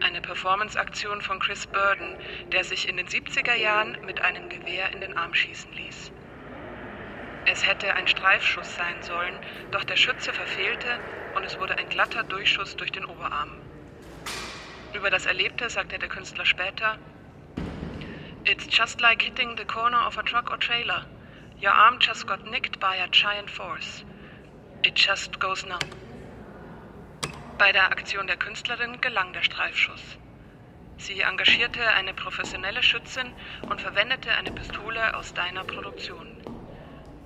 eine 0.00 0.20
Performance-Aktion 0.20 1.22
von 1.22 1.40
Chris 1.40 1.66
Burden, 1.66 2.16
der 2.52 2.62
sich 2.62 2.88
in 2.88 2.96
den 2.96 3.08
70er 3.08 3.54
Jahren 3.54 3.98
mit 4.06 4.22
einem 4.22 4.48
Gewehr 4.48 4.92
in 4.92 5.00
den 5.00 5.16
Arm 5.16 5.34
schießen 5.34 5.72
ließ. 5.72 6.12
Es 7.46 7.66
hätte 7.66 7.94
ein 7.94 8.06
Streifschuss 8.06 8.76
sein 8.76 9.02
sollen, 9.02 9.34
doch 9.70 9.82
der 9.84 9.96
Schütze 9.96 10.32
verfehlte 10.32 11.00
und 11.34 11.44
es 11.44 11.58
wurde 11.58 11.76
ein 11.78 11.88
glatter 11.88 12.24
Durchschuss 12.24 12.76
durch 12.76 12.92
den 12.92 13.04
Oberarm. 13.04 13.50
Über 14.94 15.10
das 15.10 15.26
Erlebte 15.26 15.70
sagte 15.70 15.98
der 15.98 16.08
Künstler 16.08 16.44
später: 16.44 16.98
It's 18.44 18.66
just 18.70 19.00
like 19.00 19.22
hitting 19.22 19.56
the 19.56 19.64
corner 19.64 20.06
of 20.06 20.18
a 20.18 20.22
truck 20.22 20.50
or 20.50 20.58
trailer. 20.58 21.06
Your 21.62 21.72
arm 21.72 21.98
just 22.00 22.26
got 22.26 22.44
nicked 22.50 22.80
by 22.80 22.96
a 22.96 23.06
giant 23.08 23.48
force. 23.48 24.04
It 24.82 24.98
just 24.98 25.38
goes 25.38 25.64
numb. 25.64 25.78
Bei 27.56 27.70
der 27.70 27.92
Aktion 27.92 28.26
der 28.26 28.36
Künstlerin 28.36 29.00
gelang 29.00 29.32
der 29.32 29.44
Streifschuss. 29.44 30.18
Sie 30.96 31.20
engagierte 31.20 31.86
eine 31.94 32.14
professionelle 32.14 32.82
Schützin 32.82 33.32
und 33.70 33.80
verwendete 33.80 34.32
eine 34.32 34.50
Pistole 34.50 35.16
aus 35.16 35.34
deiner 35.34 35.64
Produktion. 35.64 36.26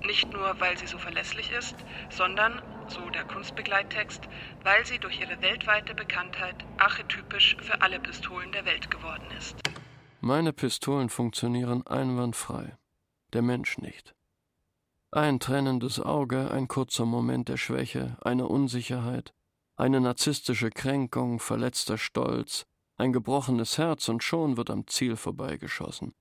Nicht 0.01 0.31
nur, 0.31 0.59
weil 0.59 0.77
sie 0.77 0.87
so 0.87 0.99
verlässlich 0.99 1.51
ist, 1.51 1.75
sondern, 2.09 2.61
so 2.91 3.09
der 3.09 3.23
Kunstbegleittext, 3.25 4.21
weil 4.63 4.85
sie 4.85 4.99
durch 4.99 5.19
ihre 5.19 5.41
weltweite 5.41 5.93
Bekanntheit 5.95 6.55
archetypisch 6.77 7.57
für 7.61 7.81
alle 7.81 7.99
Pistolen 7.99 8.51
der 8.51 8.65
Welt 8.65 8.89
geworden 8.89 9.25
ist. 9.37 9.57
Meine 10.21 10.53
Pistolen 10.53 11.09
funktionieren 11.09 11.85
einwandfrei, 11.85 12.77
der 13.33 13.41
Mensch 13.41 13.77
nicht. 13.77 14.15
Ein 15.11 15.39
trennendes 15.39 15.99
Auge, 15.99 16.51
ein 16.51 16.67
kurzer 16.67 17.05
Moment 17.05 17.49
der 17.49 17.57
Schwäche, 17.57 18.17
eine 18.21 18.47
Unsicherheit, 18.47 19.33
eine 19.75 20.01
narzisstische 20.01 20.69
Kränkung, 20.69 21.39
verletzter 21.39 21.97
Stolz, 21.97 22.65
ein 22.97 23.13
gebrochenes 23.13 23.77
Herz 23.77 24.09
und 24.09 24.23
schon 24.23 24.57
wird 24.57 24.69
am 24.69 24.87
Ziel 24.87 25.15
vorbeigeschossen. 25.15 26.13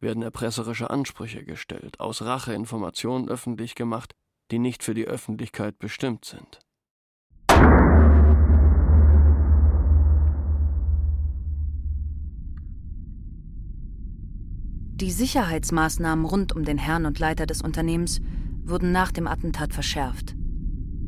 Werden 0.00 0.22
erpresserische 0.22 0.90
Ansprüche 0.90 1.44
gestellt, 1.44 2.00
aus 2.00 2.22
Rache 2.22 2.54
Informationen 2.54 3.28
öffentlich 3.28 3.74
gemacht, 3.74 4.14
die 4.50 4.58
nicht 4.58 4.82
für 4.82 4.94
die 4.94 5.06
Öffentlichkeit 5.06 5.78
bestimmt 5.78 6.24
sind. 6.24 6.60
Die 15.00 15.10
Sicherheitsmaßnahmen 15.10 16.24
rund 16.24 16.54
um 16.54 16.64
den 16.64 16.78
Herrn 16.78 17.04
und 17.04 17.18
Leiter 17.18 17.46
des 17.46 17.62
Unternehmens 17.62 18.20
wurden 18.62 18.92
nach 18.92 19.10
dem 19.10 19.26
Attentat 19.26 19.74
verschärft. 19.74 20.36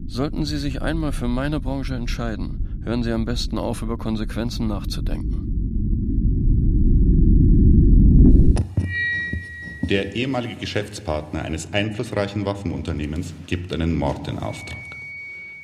Sollten 0.06 0.44
Sie 0.44 0.58
sich 0.58 0.82
einmal 0.82 1.12
für 1.12 1.28
meine 1.28 1.60
Branche 1.60 1.94
entscheiden, 1.94 2.82
hören 2.84 3.02
Sie 3.02 3.12
am 3.12 3.24
besten 3.24 3.58
auf, 3.58 3.82
über 3.82 3.96
Konsequenzen 3.96 4.66
nachzudenken. 4.66 5.45
Der 9.88 10.16
ehemalige 10.16 10.56
Geschäftspartner 10.56 11.42
eines 11.42 11.72
einflussreichen 11.72 12.44
Waffenunternehmens 12.44 13.32
gibt 13.46 13.72
einen 13.72 13.94
Mord 13.94 14.26
in 14.26 14.40
Auftrag. 14.40 14.78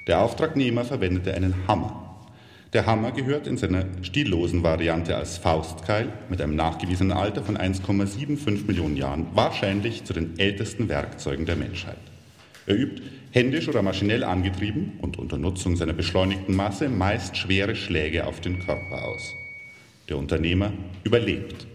Der 0.06 0.20
Auftragnehmer 0.20 0.84
verwendete 0.84 1.34
einen 1.34 1.66
Hammer. 1.66 2.16
Der 2.72 2.86
Hammer 2.86 3.10
gehört 3.10 3.48
in 3.48 3.56
seiner 3.56 3.84
stillosen 4.02 4.62
Variante 4.62 5.16
als 5.16 5.38
Faustkeil 5.38 6.12
mit 6.28 6.40
einem 6.40 6.54
nachgewiesenen 6.54 7.10
Alter 7.10 7.42
von 7.42 7.58
1,75 7.58 8.64
Millionen 8.68 8.96
Jahren 8.96 9.26
wahrscheinlich 9.34 10.04
zu 10.04 10.12
den 10.12 10.38
ältesten 10.38 10.88
Werkzeugen 10.88 11.44
der 11.44 11.56
Menschheit. 11.56 11.98
Er 12.66 12.76
übt 12.76 13.02
händisch 13.32 13.68
oder 13.68 13.82
maschinell 13.82 14.22
angetrieben 14.22 14.92
und 15.02 15.18
unter 15.18 15.36
Nutzung 15.36 15.74
seiner 15.74 15.94
beschleunigten 15.94 16.54
Masse 16.54 16.88
meist 16.88 17.36
schwere 17.36 17.74
Schläge 17.74 18.24
auf 18.24 18.40
den 18.40 18.60
Körper 18.60 19.04
aus. 19.04 19.34
Der 20.08 20.16
Unternehmer 20.16 20.72
überlebt. 21.02 21.66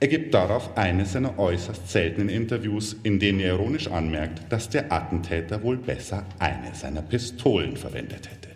Er 0.00 0.08
gibt 0.08 0.34
darauf 0.34 0.76
eines 0.76 1.12
seiner 1.12 1.38
äußerst 1.38 1.90
seltenen 1.90 2.28
Interviews, 2.28 2.96
in 3.04 3.18
denen 3.18 3.40
er 3.40 3.54
ironisch 3.54 3.88
anmerkt, 3.88 4.40
dass 4.50 4.68
der 4.68 4.92
Attentäter 4.92 5.62
wohl 5.62 5.76
besser 5.76 6.24
eine 6.38 6.74
seiner 6.74 7.02
Pistolen 7.02 7.76
verwendet 7.76 8.28
hätte. 8.30 8.48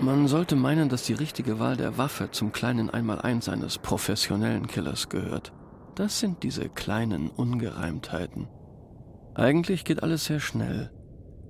Man 0.00 0.28
sollte 0.28 0.56
meinen, 0.56 0.88
dass 0.88 1.04
die 1.04 1.12
richtige 1.12 1.58
Wahl 1.58 1.76
der 1.76 1.98
Waffe 1.98 2.30
zum 2.30 2.52
kleinen 2.52 2.88
Einmaleins 2.88 3.50
eines 3.50 3.76
professionellen 3.76 4.66
Killers 4.66 5.10
gehört. 5.10 5.52
Das 5.94 6.20
sind 6.20 6.42
diese 6.42 6.70
kleinen 6.70 7.28
Ungereimtheiten. 7.28 8.48
Eigentlich 9.34 9.84
geht 9.84 10.02
alles 10.02 10.24
sehr 10.24 10.40
schnell, 10.40 10.90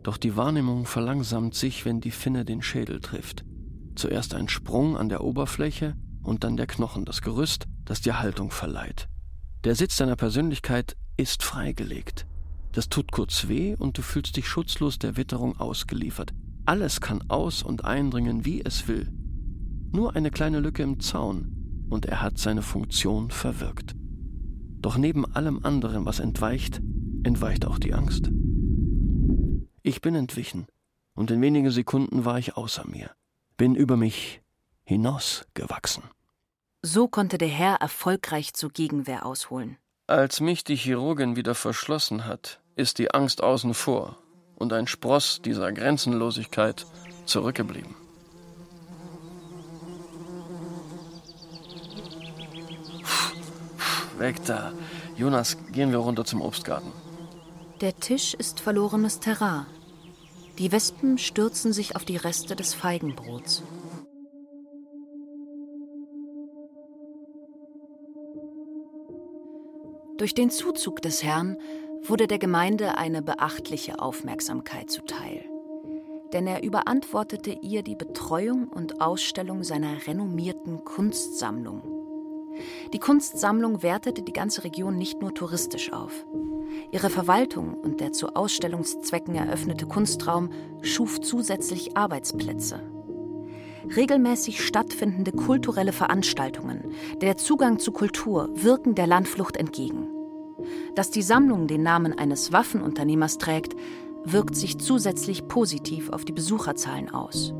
doch 0.02 0.16
die 0.16 0.36
Wahrnehmung 0.36 0.86
verlangsamt 0.86 1.54
sich, 1.54 1.84
wenn 1.84 2.00
die 2.00 2.10
Finne 2.10 2.44
den 2.44 2.60
Schädel 2.60 2.98
trifft. 2.98 3.44
Zuerst 4.00 4.34
ein 4.34 4.48
Sprung 4.48 4.96
an 4.96 5.10
der 5.10 5.22
Oberfläche 5.22 5.94
und 6.22 6.42
dann 6.42 6.56
der 6.56 6.66
Knochen, 6.66 7.04
das 7.04 7.20
Gerüst, 7.20 7.66
das 7.84 8.00
dir 8.00 8.18
Haltung 8.18 8.50
verleiht. 8.50 9.10
Der 9.64 9.74
Sitz 9.74 9.98
deiner 9.98 10.16
Persönlichkeit 10.16 10.96
ist 11.18 11.42
freigelegt. 11.42 12.26
Das 12.72 12.88
tut 12.88 13.12
kurz 13.12 13.46
weh 13.46 13.74
und 13.74 13.98
du 13.98 14.00
fühlst 14.00 14.38
dich 14.38 14.48
schutzlos 14.48 14.98
der 14.98 15.18
Witterung 15.18 15.60
ausgeliefert. 15.60 16.32
Alles 16.64 17.02
kann 17.02 17.28
aus 17.28 17.62
und 17.62 17.84
eindringen, 17.84 18.46
wie 18.46 18.62
es 18.64 18.88
will. 18.88 19.12
Nur 19.92 20.16
eine 20.16 20.30
kleine 20.30 20.60
Lücke 20.60 20.82
im 20.82 21.00
Zaun 21.00 21.86
und 21.90 22.06
er 22.06 22.22
hat 22.22 22.38
seine 22.38 22.62
Funktion 22.62 23.30
verwirkt. 23.30 23.94
Doch 24.78 24.96
neben 24.96 25.26
allem 25.26 25.62
anderen, 25.62 26.06
was 26.06 26.20
entweicht, 26.20 26.80
entweicht 27.22 27.66
auch 27.66 27.78
die 27.78 27.92
Angst. 27.92 28.30
Ich 29.82 30.00
bin 30.00 30.14
entwichen, 30.14 30.68
und 31.14 31.30
in 31.30 31.42
wenigen 31.42 31.70
Sekunden 31.70 32.24
war 32.24 32.38
ich 32.38 32.56
außer 32.56 32.88
mir, 32.88 33.10
bin 33.60 33.74
über 33.74 33.98
mich 33.98 34.40
hinausgewachsen. 34.84 36.04
So 36.80 37.08
konnte 37.08 37.36
der 37.36 37.48
Herr 37.48 37.74
erfolgreich 37.74 38.54
zur 38.54 38.70
Gegenwehr 38.70 39.26
ausholen. 39.26 39.76
Als 40.06 40.40
mich 40.40 40.64
die 40.64 40.76
Chirurgin 40.76 41.36
wieder 41.36 41.54
verschlossen 41.54 42.24
hat, 42.24 42.62
ist 42.74 42.96
die 42.96 43.10
Angst 43.10 43.42
außen 43.42 43.74
vor 43.74 44.16
und 44.56 44.72
ein 44.72 44.86
Spross 44.86 45.42
dieser 45.44 45.72
Grenzenlosigkeit 45.72 46.86
zurückgeblieben. 47.26 47.94
Weg 54.16 54.42
da. 54.46 54.72
Jonas, 55.18 55.58
gehen 55.70 55.90
wir 55.90 55.98
runter 55.98 56.24
zum 56.24 56.40
Obstgarten. 56.40 56.92
Der 57.82 57.94
Tisch 57.94 58.32
ist 58.32 58.58
verlorenes 58.58 59.20
Terrain. 59.20 59.66
Die 60.60 60.72
Wespen 60.72 61.16
stürzen 61.16 61.72
sich 61.72 61.96
auf 61.96 62.04
die 62.04 62.18
Reste 62.18 62.54
des 62.54 62.74
Feigenbrots. 62.74 63.62
Durch 70.18 70.34
den 70.34 70.50
Zuzug 70.50 71.00
des 71.00 71.22
Herrn 71.22 71.56
wurde 72.02 72.26
der 72.26 72.38
Gemeinde 72.38 72.98
eine 72.98 73.22
beachtliche 73.22 74.00
Aufmerksamkeit 74.00 74.90
zuteil. 74.90 75.46
Denn 76.34 76.46
er 76.46 76.62
überantwortete 76.62 77.58
ihr 77.62 77.82
die 77.82 77.96
Betreuung 77.96 78.68
und 78.68 79.00
Ausstellung 79.00 79.64
seiner 79.64 80.06
renommierten 80.06 80.84
Kunstsammlung 80.84 81.80
die 82.92 82.98
Kunstsammlung 82.98 83.82
wertete 83.82 84.22
die 84.22 84.32
ganze 84.32 84.64
Region 84.64 84.96
nicht 84.96 85.20
nur 85.20 85.34
touristisch 85.34 85.92
auf. 85.92 86.24
Ihre 86.92 87.10
Verwaltung 87.10 87.74
und 87.74 88.00
der 88.00 88.12
zu 88.12 88.34
Ausstellungszwecken 88.34 89.34
eröffnete 89.34 89.86
Kunstraum 89.86 90.50
schuf 90.82 91.20
zusätzlich 91.20 91.96
Arbeitsplätze. 91.96 92.80
Regelmäßig 93.96 94.64
stattfindende 94.64 95.32
kulturelle 95.32 95.92
Veranstaltungen, 95.92 96.92
der 97.20 97.36
Zugang 97.36 97.78
zu 97.78 97.92
Kultur 97.92 98.50
wirken 98.54 98.94
der 98.94 99.06
Landflucht 99.06 99.56
entgegen. 99.56 100.08
Dass 100.94 101.10
die 101.10 101.22
Sammlung 101.22 101.66
den 101.66 101.82
Namen 101.82 102.16
eines 102.16 102.52
Waffenunternehmers 102.52 103.38
trägt, 103.38 103.74
wirkt 104.24 104.54
sich 104.54 104.78
zusätzlich 104.78 105.48
positiv 105.48 106.10
auf 106.10 106.24
die 106.24 106.32
Besucherzahlen 106.32 107.10
aus. 107.10 107.54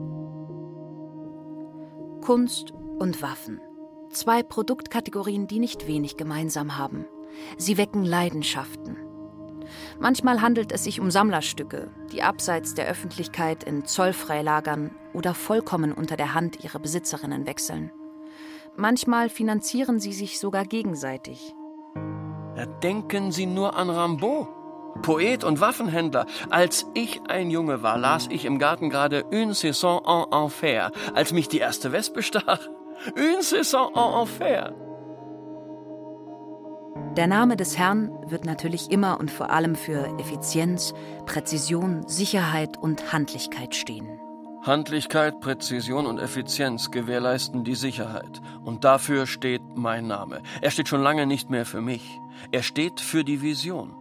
Kunst 2.20 2.72
und 2.98 3.22
Waffen. 3.22 3.60
Zwei 4.10 4.42
Produktkategorien, 4.42 5.46
die 5.46 5.60
nicht 5.60 5.86
wenig 5.86 6.16
gemeinsam 6.16 6.76
haben. 6.76 7.06
Sie 7.56 7.78
wecken 7.78 8.04
Leidenschaften. 8.04 8.96
Manchmal 10.00 10.42
handelt 10.42 10.72
es 10.72 10.82
sich 10.82 10.98
um 10.98 11.12
Sammlerstücke, 11.12 11.90
die 12.10 12.22
abseits 12.22 12.74
der 12.74 12.88
Öffentlichkeit 12.88 13.62
in 13.62 13.84
Zollfreilagern 13.84 14.90
oder 15.12 15.32
vollkommen 15.32 15.92
unter 15.92 16.16
der 16.16 16.34
Hand 16.34 16.64
ihrer 16.64 16.80
Besitzerinnen 16.80 17.46
wechseln. 17.46 17.92
Manchmal 18.76 19.28
finanzieren 19.28 20.00
sie 20.00 20.12
sich 20.12 20.40
sogar 20.40 20.64
gegenseitig. 20.64 21.54
Ja, 22.56 22.66
denken 22.66 23.30
Sie 23.30 23.46
nur 23.46 23.76
an 23.76 23.90
Rimbaud. 23.90 24.48
Poet 25.02 25.44
und 25.44 25.60
Waffenhändler. 25.60 26.26
Als 26.50 26.84
ich 26.94 27.20
ein 27.28 27.48
Junge 27.50 27.82
war, 27.82 27.96
las 27.96 28.26
ich 28.28 28.44
im 28.44 28.58
Garten 28.58 28.90
gerade 28.90 29.24
Une 29.30 29.54
Saison 29.54 30.02
en 30.04 30.32
Enfer, 30.32 30.90
als 31.14 31.32
mich 31.32 31.48
die 31.48 31.58
erste 31.58 31.92
Wespe 31.92 32.24
stach. 32.24 32.68
Une 33.16 33.40
Saison 33.40 33.94
en 33.94 34.20
Enfer. 34.20 34.74
Der 37.16 37.26
Name 37.26 37.56
des 37.56 37.78
Herrn 37.78 38.10
wird 38.26 38.44
natürlich 38.44 38.90
immer 38.90 39.18
und 39.18 39.30
vor 39.30 39.48
allem 39.48 39.74
für 39.74 40.18
Effizienz, 40.18 40.92
Präzision, 41.24 42.06
Sicherheit 42.06 42.76
und 42.76 43.10
Handlichkeit 43.10 43.74
stehen. 43.74 44.20
Handlichkeit, 44.62 45.40
Präzision 45.40 46.04
und 46.04 46.18
Effizienz 46.18 46.90
gewährleisten 46.90 47.64
die 47.64 47.74
Sicherheit. 47.74 48.42
Und 48.64 48.84
dafür 48.84 49.26
steht 49.26 49.62
mein 49.74 50.06
Name. 50.06 50.42
Er 50.60 50.70
steht 50.70 50.88
schon 50.88 51.02
lange 51.02 51.26
nicht 51.26 51.48
mehr 51.48 51.64
für 51.64 51.80
mich. 51.80 52.20
Er 52.52 52.62
steht 52.62 53.00
für 53.00 53.24
die 53.24 53.40
Vision. 53.40 53.94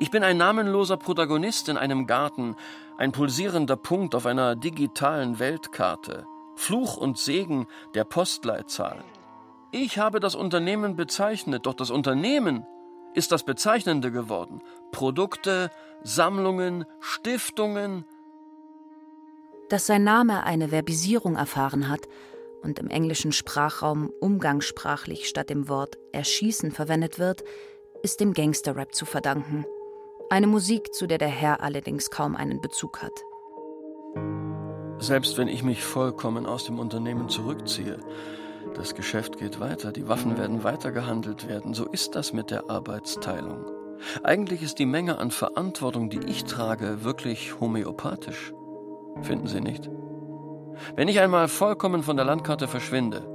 Ich 0.00 0.10
bin 0.10 0.24
ein 0.24 0.38
namenloser 0.38 0.96
Protagonist 0.96 1.68
in 1.68 1.76
einem 1.76 2.08
Garten, 2.08 2.56
ein 2.96 3.12
pulsierender 3.12 3.76
Punkt 3.76 4.16
auf 4.16 4.26
einer 4.26 4.56
digitalen 4.56 5.38
Weltkarte, 5.38 6.26
Fluch 6.58 6.96
und 6.96 7.16
Segen 7.16 7.68
der 7.94 8.02
Postleitzahlen. 8.02 9.04
Ich 9.70 9.98
habe 9.98 10.18
das 10.18 10.34
Unternehmen 10.34 10.96
bezeichnet, 10.96 11.66
doch 11.66 11.74
das 11.74 11.90
Unternehmen 11.90 12.66
ist 13.14 13.30
das 13.30 13.44
Bezeichnende 13.44 14.10
geworden. 14.10 14.60
Produkte, 14.90 15.70
Sammlungen, 16.02 16.84
Stiftungen. 16.98 18.04
Dass 19.68 19.86
sein 19.86 20.02
Name 20.02 20.42
eine 20.44 20.70
Verbisierung 20.70 21.36
erfahren 21.36 21.88
hat 21.88 22.08
und 22.62 22.80
im 22.80 22.88
englischen 22.88 23.30
Sprachraum 23.30 24.10
umgangssprachlich 24.20 25.28
statt 25.28 25.50
dem 25.50 25.68
Wort 25.68 25.96
erschießen 26.12 26.72
verwendet 26.72 27.20
wird, 27.20 27.44
ist 28.02 28.18
dem 28.18 28.34
Gangsterrap 28.34 28.94
zu 28.94 29.06
verdanken. 29.06 29.64
Eine 30.28 30.48
Musik, 30.48 30.92
zu 30.92 31.06
der 31.06 31.18
der 31.18 31.28
Herr 31.28 31.62
allerdings 31.62 32.10
kaum 32.10 32.34
einen 32.34 32.60
Bezug 32.60 33.00
hat. 33.00 33.22
Selbst 35.00 35.38
wenn 35.38 35.48
ich 35.48 35.62
mich 35.62 35.84
vollkommen 35.84 36.46
aus 36.46 36.64
dem 36.64 36.78
Unternehmen 36.78 37.28
zurückziehe, 37.28 37.98
das 38.74 38.94
Geschäft 38.94 39.38
geht 39.38 39.60
weiter, 39.60 39.92
die 39.92 40.08
Waffen 40.08 40.36
werden 40.36 40.64
weitergehandelt 40.64 41.48
werden, 41.48 41.72
so 41.72 41.86
ist 41.86 42.14
das 42.14 42.32
mit 42.32 42.50
der 42.50 42.68
Arbeitsteilung. 42.68 43.64
Eigentlich 44.22 44.62
ist 44.62 44.78
die 44.78 44.86
Menge 44.86 45.18
an 45.18 45.30
Verantwortung, 45.30 46.10
die 46.10 46.20
ich 46.26 46.44
trage, 46.44 47.04
wirklich 47.04 47.60
homöopathisch. 47.60 48.52
Finden 49.22 49.46
Sie 49.46 49.60
nicht? 49.60 49.90
Wenn 50.94 51.08
ich 51.08 51.20
einmal 51.20 51.48
vollkommen 51.48 52.02
von 52.02 52.16
der 52.16 52.24
Landkarte 52.24 52.68
verschwinde, 52.68 53.26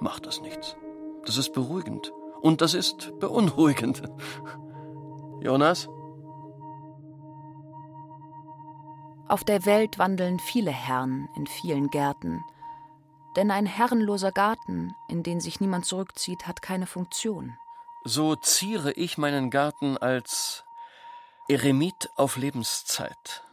macht 0.00 0.26
das 0.26 0.42
nichts. 0.42 0.76
Das 1.24 1.38
ist 1.38 1.52
beruhigend. 1.52 2.12
Und 2.40 2.60
das 2.60 2.74
ist 2.74 3.18
beunruhigend. 3.20 4.02
Jonas? 5.40 5.88
Auf 9.28 9.44
der 9.44 9.64
Welt 9.64 9.98
wandeln 9.98 10.38
viele 10.38 10.70
Herren 10.70 11.28
in 11.36 11.46
vielen 11.46 11.90
Gärten. 11.90 12.44
Denn 13.36 13.50
ein 13.50 13.66
herrenloser 13.66 14.32
Garten, 14.32 14.94
in 15.08 15.22
den 15.22 15.40
sich 15.40 15.60
niemand 15.60 15.86
zurückzieht, 15.86 16.46
hat 16.46 16.60
keine 16.60 16.86
Funktion. 16.86 17.56
So 18.04 18.34
ziere 18.36 18.92
ich 18.92 19.16
meinen 19.16 19.50
Garten 19.50 19.96
als 19.96 20.64
Eremit 21.48 22.10
auf 22.16 22.36
Lebenszeit. 22.36 23.44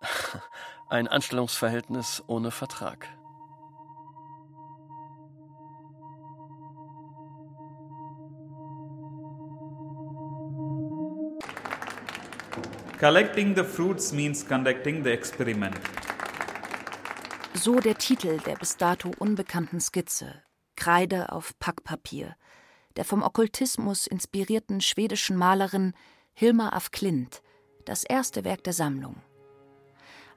Ein 0.88 1.08
Anstellungsverhältnis 1.08 2.22
ohne 2.26 2.50
Vertrag. 2.50 3.08
Collecting 12.98 13.56
the 13.56 13.64
fruits 13.64 14.12
means 14.12 14.46
conducting 14.46 15.02
the 15.02 15.10
experiment. 15.10 15.74
So 17.54 17.80
der 17.80 17.98
Titel 17.98 18.38
der 18.38 18.54
bis 18.54 18.76
dato 18.76 19.10
unbekannten 19.18 19.80
Skizze, 19.80 20.42
Kreide 20.76 21.32
auf 21.32 21.58
Packpapier, 21.58 22.36
der 22.94 23.04
vom 23.04 23.22
Okkultismus 23.22 24.06
inspirierten 24.06 24.80
schwedischen 24.80 25.36
Malerin 25.36 25.92
Hilma 26.34 26.68
af 26.68 26.92
Klint, 26.92 27.42
das 27.84 28.04
erste 28.04 28.44
Werk 28.44 28.62
der 28.62 28.72
Sammlung. 28.72 29.16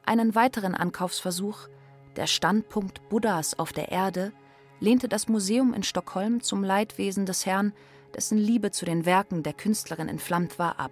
Einen 0.04 0.34
weiteren 0.34 0.74
Ankaufsversuch, 0.74 1.68
der 2.16 2.26
Standpunkt 2.26 3.08
Buddhas 3.10 3.60
auf 3.60 3.72
der 3.72 3.92
Erde, 3.92 4.34
lehnte 4.80 5.08
das 5.08 5.28
Museum 5.28 5.76
in 5.76 5.84
Stockholm 5.84 6.42
zum 6.42 6.64
Leidwesen 6.64 7.28
des 7.28 7.46
Herrn, 7.46 7.74
dessen 8.16 8.40
Liebe 8.40 8.72
zu 8.72 8.84
den 8.86 9.06
Werken 9.06 9.44
der 9.44 9.54
Künstlerin 9.54 10.10
entflammt 10.10 10.58
war, 10.58 10.80
ab. 10.80 10.92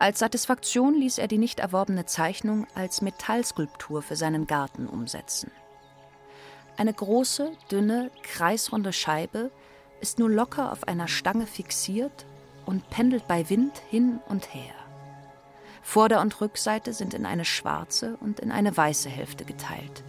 Als 0.00 0.20
Satisfaktion 0.20 0.94
ließ 0.94 1.18
er 1.18 1.26
die 1.26 1.38
nicht 1.38 1.58
erworbene 1.58 2.06
Zeichnung 2.06 2.68
als 2.76 3.02
Metallskulptur 3.02 4.00
für 4.00 4.14
seinen 4.14 4.46
Garten 4.46 4.86
umsetzen. 4.86 5.50
Eine 6.76 6.94
große, 6.94 7.50
dünne, 7.72 8.12
kreisrunde 8.22 8.92
Scheibe 8.92 9.50
ist 10.00 10.20
nur 10.20 10.30
locker 10.30 10.70
auf 10.70 10.86
einer 10.86 11.08
Stange 11.08 11.46
fixiert 11.46 12.26
und 12.64 12.88
pendelt 12.90 13.26
bei 13.26 13.50
Wind 13.50 13.82
hin 13.90 14.20
und 14.28 14.54
her. 14.54 14.74
Vorder- 15.82 16.20
und 16.20 16.40
Rückseite 16.40 16.92
sind 16.92 17.14
in 17.14 17.26
eine 17.26 17.44
schwarze 17.44 18.16
und 18.20 18.38
in 18.38 18.52
eine 18.52 18.76
weiße 18.76 19.08
Hälfte 19.08 19.44
geteilt. 19.44 20.04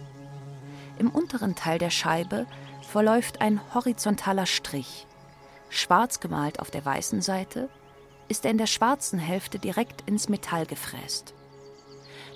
Im 0.98 1.10
unteren 1.10 1.56
Teil 1.56 1.78
der 1.78 1.90
Scheibe 1.90 2.46
verläuft 2.82 3.40
ein 3.40 3.60
horizontaler 3.74 4.46
Strich, 4.46 5.08
schwarz 5.68 6.20
gemalt 6.20 6.60
auf 6.60 6.70
der 6.70 6.84
weißen 6.84 7.22
Seite 7.22 7.68
ist 8.30 8.44
er 8.44 8.52
in 8.52 8.58
der 8.58 8.66
schwarzen 8.66 9.18
Hälfte 9.18 9.58
direkt 9.58 10.08
ins 10.08 10.28
Metall 10.28 10.64
gefräst. 10.64 11.34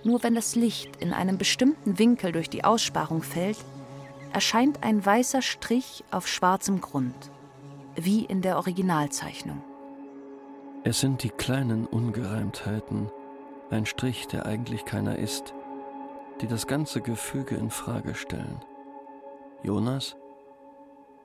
Nur 0.02 0.22
wenn 0.22 0.34
das 0.34 0.56
Licht 0.56 0.96
in 0.96 1.12
einem 1.14 1.38
bestimmten 1.38 1.98
Winkel 1.98 2.32
durch 2.32 2.50
die 2.50 2.64
Aussparung 2.64 3.22
fällt, 3.22 3.56
erscheint 4.32 4.82
ein 4.82 5.06
weißer 5.06 5.40
Strich 5.40 6.04
auf 6.10 6.26
schwarzem 6.26 6.80
Grund, 6.80 7.30
wie 7.94 8.24
in 8.24 8.42
der 8.42 8.56
Originalzeichnung. 8.56 9.62
Es 10.82 11.00
sind 11.00 11.22
die 11.22 11.30
kleinen 11.30 11.86
Ungereimtheiten, 11.86 13.10
ein 13.70 13.86
Strich, 13.86 14.26
der 14.26 14.44
eigentlich 14.44 14.84
keiner 14.84 15.18
ist, 15.18 15.54
die 16.40 16.48
das 16.48 16.66
ganze 16.66 17.00
Gefüge 17.00 17.54
in 17.54 17.70
Frage 17.70 18.14
stellen. 18.14 18.62
Jonas, 19.62 20.16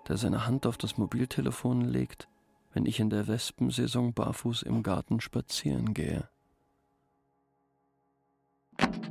der 0.07 0.17
seine 0.17 0.45
Hand 0.45 0.65
auf 0.65 0.77
das 0.77 0.97
Mobiltelefon 0.97 1.81
legt, 1.81 2.29
wenn 2.73 2.85
ich 2.85 2.99
in 2.99 3.09
der 3.09 3.27
Wespensaison 3.27 4.13
barfuß 4.13 4.63
im 4.63 4.83
Garten 4.83 5.21
spazieren 5.21 5.93
gehe. 5.93 6.29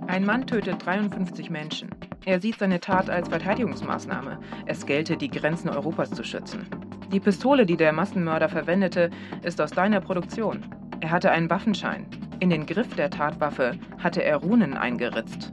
Ein 0.07 0.25
Mann 0.25 0.47
tötet 0.47 0.85
53 0.87 1.51
Menschen. 1.51 1.90
Er 2.25 2.40
sieht 2.40 2.59
seine 2.59 2.81
Tat 2.81 3.11
als 3.11 3.29
Verteidigungsmaßnahme. 3.29 4.40
Es 4.66 4.87
gelte, 4.87 5.16
die 5.16 5.29
Grenzen 5.29 5.68
Europas 5.68 6.11
zu 6.11 6.25
schützen. 6.25 6.66
Die 7.12 7.21
Pistole, 7.21 7.66
die 7.66 7.77
der 7.77 7.92
Massenmörder 7.92 8.49
verwendete, 8.49 9.11
ist 9.42 9.61
aus 9.61 9.71
deiner 9.71 10.01
Produktion. 10.01 10.64
Er 11.01 11.11
hatte 11.11 11.31
einen 11.31 11.51
Waffenschein. 11.51 12.07
In 12.40 12.51
den 12.51 12.66
Griff 12.66 12.94
der 12.97 13.11
Tatwaffe 13.11 13.79
hatte 13.99 14.23
er 14.23 14.37
Runen 14.37 14.75
eingeritzt. 14.75 15.51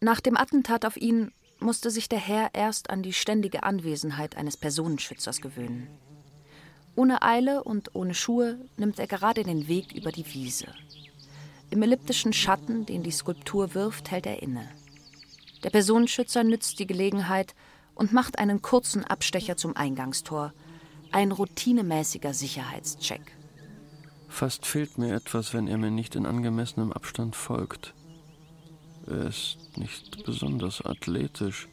Nach 0.00 0.20
dem 0.20 0.36
Attentat 0.36 0.84
auf 0.84 0.98
ihn 0.98 1.32
musste 1.60 1.90
sich 1.90 2.08
der 2.08 2.18
Herr 2.18 2.50
erst 2.52 2.90
an 2.90 3.02
die 3.02 3.12
ständige 3.12 3.62
Anwesenheit 3.62 4.36
eines 4.36 4.56
Personenschützers 4.56 5.40
gewöhnen. 5.40 5.88
Ohne 6.96 7.22
Eile 7.22 7.64
und 7.64 7.94
ohne 7.94 8.14
Schuhe 8.14 8.58
nimmt 8.76 8.98
er 8.98 9.06
gerade 9.06 9.42
den 9.42 9.66
Weg 9.66 9.92
über 9.92 10.12
die 10.12 10.26
Wiese. 10.32 10.66
Im 11.70 11.82
elliptischen 11.82 12.32
Schatten, 12.32 12.86
den 12.86 13.02
die 13.02 13.10
Skulptur 13.10 13.74
wirft, 13.74 14.10
hält 14.10 14.26
er 14.26 14.42
inne. 14.42 14.68
Der 15.64 15.70
Personenschützer 15.70 16.44
nützt 16.44 16.78
die 16.78 16.86
Gelegenheit 16.86 17.54
und 17.94 18.12
macht 18.12 18.38
einen 18.38 18.62
kurzen 18.62 19.04
Abstecher 19.04 19.56
zum 19.56 19.76
Eingangstor, 19.76 20.52
ein 21.10 21.32
routinemäßiger 21.32 22.34
Sicherheitscheck. 22.34 23.36
Fast 24.28 24.66
fehlt 24.66 24.98
mir 24.98 25.14
etwas, 25.14 25.54
wenn 25.54 25.68
er 25.68 25.78
mir 25.78 25.90
nicht 25.90 26.16
in 26.16 26.26
angemessenem 26.26 26.92
Abstand 26.92 27.36
folgt. 27.36 27.94
Er 29.06 29.26
ist 29.26 29.58
nicht 29.76 30.24
besonders 30.24 30.84
athletisch, 30.84 31.68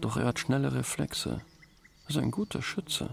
doch 0.00 0.16
er 0.16 0.26
hat 0.26 0.38
schnelle 0.38 0.72
Reflexe. 0.72 1.40
Er 2.04 2.10
ist 2.10 2.18
ein 2.18 2.30
guter 2.30 2.62
Schütze. 2.62 3.10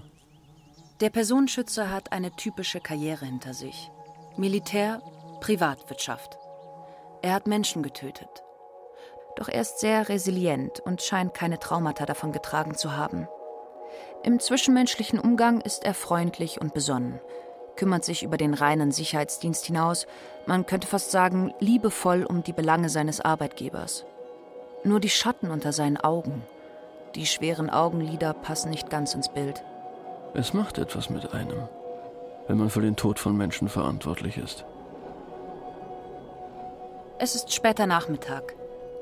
Der 1.00 1.10
Personenschützer 1.10 1.90
hat 1.90 2.12
eine 2.12 2.36
typische 2.36 2.80
Karriere 2.80 3.26
hinter 3.26 3.54
sich. 3.56 3.90
Militär, 4.38 5.02
Privatwirtschaft. 5.40 6.38
Er 7.24 7.34
hat 7.34 7.48
Menschen 7.48 7.82
getötet. 7.82 8.44
Doch 9.36 9.50
er 9.50 9.62
ist 9.62 9.80
sehr 9.80 10.10
resilient 10.10 10.80
und 10.80 11.02
scheint 11.02 11.34
keine 11.34 11.58
Traumata 11.58 12.06
davon 12.06 12.32
getragen 12.32 12.76
zu 12.76 12.96
haben. 12.96 13.28
Im 14.24 14.40
zwischenmenschlichen 14.40 15.20
Umgang 15.20 15.62
ist 15.62 15.84
er 15.84 15.96
freundlich 15.96 16.62
und 16.62 16.76
besonnen, 16.76 17.20
kümmert 17.82 18.06
sich 18.06 18.22
über 18.22 18.38
den 18.38 18.54
reinen 18.54 18.92
Sicherheitsdienst 18.92 19.66
hinaus, 19.66 20.06
man 20.46 20.68
könnte 20.68 20.86
fast 20.86 21.10
sagen, 21.10 21.52
liebevoll 21.60 22.24
um 22.24 22.44
die 22.44 22.54
Belange 22.54 22.90
seines 22.90 23.22
Arbeitgebers. 23.22 24.06
Nur 24.84 25.00
die 25.00 25.10
Schatten 25.10 25.50
unter 25.50 25.74
seinen 25.74 25.98
Augen, 25.98 26.44
die 27.16 27.26
schweren 27.26 27.72
Augenlider 27.72 28.36
passen 28.36 28.70
nicht 28.70 28.92
ganz 28.92 29.16
ins 29.16 29.30
Bild. 29.30 29.64
Es 30.36 30.54
macht 30.54 30.78
etwas 30.78 31.10
mit 31.10 31.34
einem, 31.34 31.68
wenn 32.46 32.60
man 32.60 32.70
für 32.70 32.82
den 32.82 32.98
Tod 32.98 33.18
von 33.18 33.36
Menschen 33.36 33.68
verantwortlich 33.68 34.38
ist. 34.38 34.64
Es 37.18 37.34
ist 37.34 37.52
später 37.52 37.88
Nachmittag. 37.88 38.54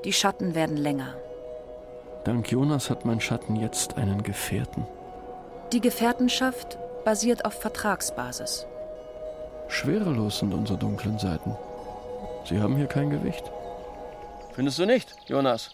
Die 0.06 0.14
Schatten 0.14 0.56
werden 0.56 0.78
länger. 0.78 1.16
Dank 2.24 2.50
Jonas 2.50 2.90
hat 2.90 3.04
mein 3.04 3.20
Schatten 3.20 3.58
jetzt 3.58 3.98
einen 3.98 4.24
Gefährten. 4.24 4.88
Die 5.74 5.82
Gefährtenschaft 5.82 6.80
basiert 7.04 7.46
auf 7.46 7.54
Vertragsbasis. 7.54 8.66
Schwerelos 9.68 10.40
sind 10.40 10.54
unsere 10.54 10.80
dunklen 10.80 11.20
Seiten. 11.20 11.56
Sie 12.46 12.60
haben 12.60 12.76
hier 12.76 12.88
kein 12.88 13.10
Gewicht. 13.10 13.44
Findest 14.54 14.80
du 14.80 14.86
nicht, 14.86 15.16
Jonas? 15.28 15.72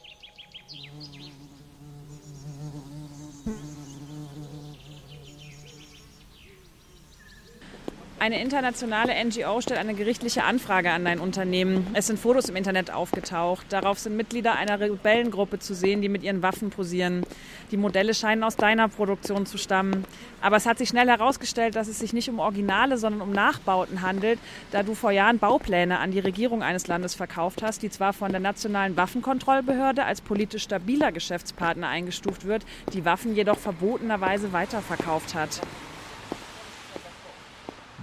Eine 8.25 8.41
internationale 8.41 9.13
NGO 9.23 9.61
stellt 9.61 9.79
eine 9.79 9.93
gerichtliche 9.93 10.45
Anfrage 10.45 10.89
an 10.89 11.05
dein 11.05 11.19
Unternehmen. 11.19 11.85
Es 11.93 12.07
sind 12.07 12.17
Fotos 12.17 12.49
im 12.49 12.55
Internet 12.55 12.89
aufgetaucht. 12.89 13.67
Darauf 13.69 13.99
sind 13.99 14.17
Mitglieder 14.17 14.55
einer 14.55 14.79
Rebellengruppe 14.79 15.59
zu 15.59 15.75
sehen, 15.75 16.01
die 16.01 16.09
mit 16.09 16.23
ihren 16.23 16.41
Waffen 16.41 16.71
posieren. 16.71 17.23
Die 17.69 17.77
Modelle 17.77 18.15
scheinen 18.15 18.43
aus 18.43 18.55
deiner 18.55 18.89
Produktion 18.89 19.45
zu 19.45 19.59
stammen. 19.59 20.05
Aber 20.41 20.55
es 20.55 20.65
hat 20.65 20.79
sich 20.79 20.89
schnell 20.89 21.07
herausgestellt, 21.07 21.75
dass 21.75 21.87
es 21.87 21.99
sich 21.99 22.13
nicht 22.13 22.27
um 22.27 22.39
Originale, 22.39 22.97
sondern 22.97 23.21
um 23.21 23.31
Nachbauten 23.31 24.01
handelt, 24.01 24.39
da 24.71 24.81
du 24.81 24.95
vor 24.95 25.11
Jahren 25.11 25.37
Baupläne 25.37 25.99
an 25.99 26.09
die 26.09 26.17
Regierung 26.17 26.63
eines 26.63 26.87
Landes 26.87 27.13
verkauft 27.13 27.61
hast, 27.61 27.83
die 27.83 27.91
zwar 27.91 28.11
von 28.11 28.31
der 28.31 28.41
Nationalen 28.41 28.97
Waffenkontrollbehörde 28.97 30.03
als 30.03 30.21
politisch 30.21 30.63
stabiler 30.63 31.11
Geschäftspartner 31.11 31.89
eingestuft 31.89 32.45
wird, 32.45 32.65
die 32.91 33.05
Waffen 33.05 33.35
jedoch 33.35 33.59
verbotenerweise 33.59 34.51
weiterverkauft 34.51 35.35
hat. 35.35 35.61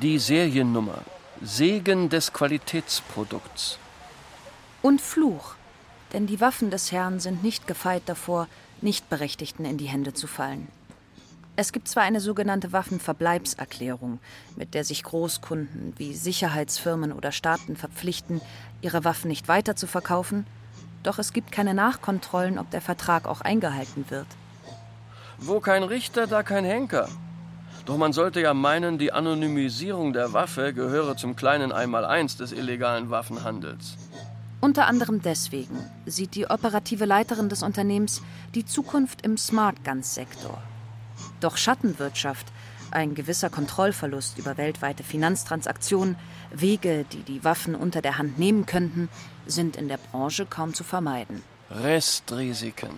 Die 0.03 0.19
Seriennummer. 0.19 0.99
Segen 1.43 2.09
des 2.09 2.33
Qualitätsprodukts. 2.33 3.79
Und 4.83 5.01
Fluch. 5.01 5.55
Denn 6.12 6.27
die 6.27 6.41
Waffen 6.41 6.73
des 6.73 6.91
Herrn 6.91 7.21
sind 7.21 7.45
nicht 7.45 7.69
gefeit 7.69 8.03
davor, 8.07 8.49
Nichtberechtigten 8.81 9.65
in 9.65 9.79
die 9.79 9.87
Hände 9.87 10.12
zu 10.12 10.27
fallen. 10.27 10.67
Es 11.55 11.71
gibt 11.71 11.87
zwar 11.87 12.03
eine 12.03 12.21
sogenannte 12.21 12.73
Waffenverbleibserklärung, 12.73 14.19
mit 14.57 14.75
der 14.75 14.83
sich 14.83 15.05
Großkunden 15.05 15.95
wie 15.99 16.15
Sicherheitsfirmen 16.15 17.12
oder 17.12 17.31
Staaten 17.31 17.77
verpflichten, 17.77 18.41
ihre 18.81 19.05
Waffen 19.05 19.29
nicht 19.29 19.47
weiter 19.47 19.77
zu 19.77 19.87
verkaufen, 19.87 20.49
doch 21.05 21.21
es 21.21 21.33
gibt 21.33 21.53
keine 21.53 21.75
Nachkontrollen, 21.75 22.59
ob 22.59 22.69
der 22.73 22.81
Vertrag 22.81 23.29
auch 23.29 23.41
eingehalten 23.41 24.07
wird. 24.09 24.27
Wo 25.38 25.61
kein 25.61 25.85
Richter, 25.85 26.27
da 26.27 26.43
kein 26.43 26.65
Henker. 26.65 27.09
Doch 27.85 27.97
man 27.97 28.12
sollte 28.12 28.40
ja 28.40 28.55
meinen, 28.55 28.99
die 28.99 29.12
Anonymisierung 29.12 30.12
der 30.12 30.33
Waffe 30.33 30.73
gehöre 30.73 31.16
zum 31.16 31.35
kleinen 31.35 31.73
Einmaleins 31.73 32.37
des 32.37 32.53
illegalen 32.53 33.11
Waffenhandels. 33.11 33.97
Unter 34.61 34.87
anderem 34.87 35.21
deswegen 35.21 35.77
sieht 36.07 36.37
die 36.37 36.49
operative 36.49 37.05
Leiterin 37.05 37.49
des 37.49 37.64
Unternehmens 37.64 38.23
die 38.55 38.64
Zukunft 38.64 39.23
im 39.23 39.37
Smart 39.37 39.83
Guns 39.85 40.14
Sektor. 40.14 40.62
Doch 41.40 41.57
Schattenwirtschaft, 41.57 42.47
ein 42.92 43.16
gewisser 43.16 43.51
Kontrollverlust 43.51 44.38
über 44.38 44.57
weltweite 44.57 45.03
Finanztransaktionen, 45.03 46.14
Wege, 46.53 47.05
die 47.11 47.23
die 47.23 47.42
Waffen 47.42 47.75
unter 47.75 48.03
der 48.03 48.18
Hand 48.18 48.38
nehmen 48.38 48.64
könnten, 48.66 49.09
sind 49.47 49.77
in 49.77 49.88
der 49.88 49.97
Branche 49.97 50.47
kaum 50.47 50.75
zu 50.75 50.85
vermeiden. 50.85 51.42
Restrisiken. 51.71 52.90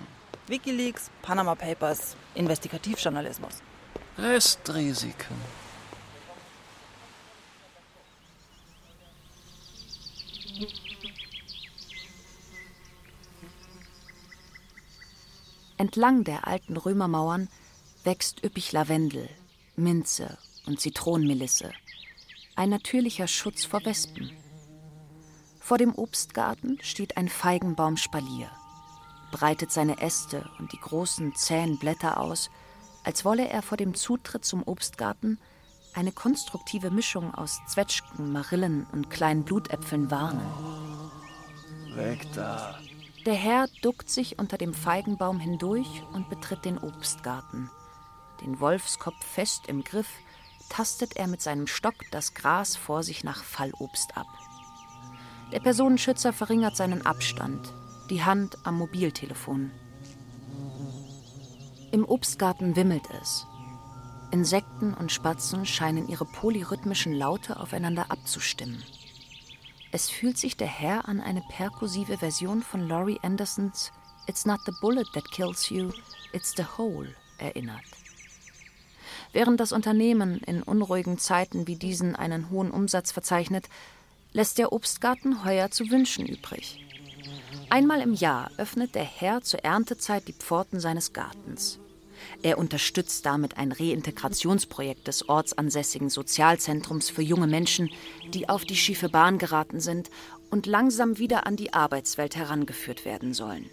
Wikileaks, 0.49 1.11
Panama 1.23 1.55
Papers, 1.55 2.17
Investigativjournalismus. 2.35 3.63
Restrisiken. 4.17 5.35
Entlang 15.77 16.23
der 16.23 16.47
alten 16.47 16.77
Römermauern 16.77 17.49
wächst 18.05 18.45
üppig 18.45 18.71
Lavendel, 18.71 19.29
Minze 19.75 20.39
und 20.67 20.81
Zitronenmelisse. 20.81 21.73
Ein 22.55 22.71
natürlicher 22.71 23.27
Schutz 23.27 23.65
vor 23.65 23.85
Wespen. 23.85 24.31
Vor 25.59 25.79
dem 25.79 25.93
Obstgarten 25.93 26.79
steht 26.83 27.17
ein 27.17 27.29
Feigenbaumspalier, 27.29 28.49
breitet 29.33 29.73
seine 29.73 30.01
Äste 30.01 30.49
und 30.61 30.73
die 30.73 30.79
großen 30.79 31.35
zähen 31.35 31.79
Blätter 31.81 32.21
aus, 32.21 32.49
als 33.05 33.25
wolle 33.25 33.49
er 33.49 33.63
vor 33.63 33.77
dem 33.77 33.95
Zutritt 33.95 34.45
zum 34.45 34.63
Obstgarten 34.63 35.39
eine 35.95 36.13
konstruktive 36.13 36.91
Mischung 36.91 37.35
aus 37.35 37.61
Zwetschgen, 37.69 38.33
Marillen 38.33 38.87
und 38.93 39.11
kleinen 39.11 39.45
Blutäpfeln 39.45 40.11
warnen. 40.11 40.41
Weg 41.95 42.27
da. 42.35 42.79
Der 43.25 43.35
Herr 43.35 43.69
duckt 43.83 44.11
sich 44.11 44.39
unter 44.39 44.59
dem 44.59 44.75
Feigenbaum 44.75 45.39
hindurch 45.39 46.03
und 46.13 46.29
betritt 46.29 46.65
den 46.65 46.79
Obstgarten. 46.79 47.71
Den 48.43 48.61
Wolfskopf 48.61 49.25
fest 49.25 49.69
im 49.69 49.85
Griff, 49.85 50.09
tastet 50.69 51.17
er 51.17 51.27
mit 51.27 51.41
seinem 51.41 51.67
Stock 51.67 51.95
das 52.11 52.35
Gras 52.35 52.77
vor 52.77 53.03
sich 53.03 53.25
nach 53.25 53.43
Fallobst 53.45 54.17
ab. 54.17 54.27
Der 55.53 55.61
Personenschützer 55.61 56.33
verringert 56.33 56.77
seinen 56.77 57.07
Abstand, 57.07 57.73
die 58.11 58.25
Hand 58.25 58.59
am 58.65 58.79
Mobiltelefon. 58.79 59.71
Im 61.95 62.05
Obstgarten 62.05 62.75
wimmelt 62.75 63.05
es. 63.23 63.47
Insekten 64.33 64.95
und 64.95 65.13
Spatzen 65.13 65.65
scheinen 65.65 66.09
ihre 66.09 66.25
polyrhythmischen 66.25 67.13
Laute 67.13 67.61
aufeinander 67.61 68.07
abzustimmen. 68.11 68.83
Es 69.93 70.11
fühlt 70.11 70.37
sich 70.37 70.57
der 70.57 70.67
Herr 70.67 71.09
an 71.09 71.21
eine 71.21 71.41
perkussive 71.51 72.19
Version 72.19 72.63
von 72.65 72.89
Laurie 72.89 73.21
Andersons 73.23 73.93
It's 74.27 74.45
not 74.45 74.59
the 74.67 74.73
bullet 74.81 75.07
that 75.15 75.31
kills 75.31 75.71
you, 75.71 75.93
it's 76.33 76.53
the 76.57 76.65
hole 76.65 77.15
erinnert. 77.39 77.85
Während 79.33 79.61
das 79.61 79.71
Unternehmen 79.71 80.39
in 80.39 80.65
unruhigen 80.65 81.19
Zeiten 81.19 81.69
wie 81.69 81.77
diesen 81.77 82.17
einen 82.17 82.51
hohen 82.51 82.73
Umsatz 82.73 83.13
verzeichnet, 83.13 83.69
lässt 84.33 84.59
der 84.59 84.73
Obstgarten 84.73 85.45
heuer 85.45 85.71
zu 85.71 85.89
wünschen 85.93 86.27
übrig. 86.27 86.81
Einmal 87.71 88.01
im 88.01 88.15
Jahr 88.15 88.51
öffnet 88.57 88.97
der 88.97 89.05
Herr 89.05 89.43
zur 89.43 89.61
Erntezeit 89.65 90.27
die 90.27 90.33
Pforten 90.33 90.81
seines 90.81 91.13
Gartens. 91.13 91.79
Er 92.43 92.59
unterstützt 92.59 93.25
damit 93.27 93.57
ein 93.57 93.73
Reintegrationsprojekt 93.73 95.07
des 95.09 95.29
ortsansässigen 95.29 96.11
Sozialzentrums 96.11 97.11
für 97.11 97.23
junge 97.23 97.47
Menschen, 97.47 97.91
die 98.33 98.49
auf 98.49 98.65
die 98.65 98.77
schiefe 98.77 99.09
Bahn 99.09 99.39
geraten 99.39 99.81
sind 99.81 100.11
und 100.51 100.67
langsam 100.67 101.19
wieder 101.19 101.47
an 101.47 101.57
die 101.57 101.73
Arbeitswelt 101.73 102.37
herangeführt 102.37 103.05
werden 103.05 103.35
sollen. 103.35 103.69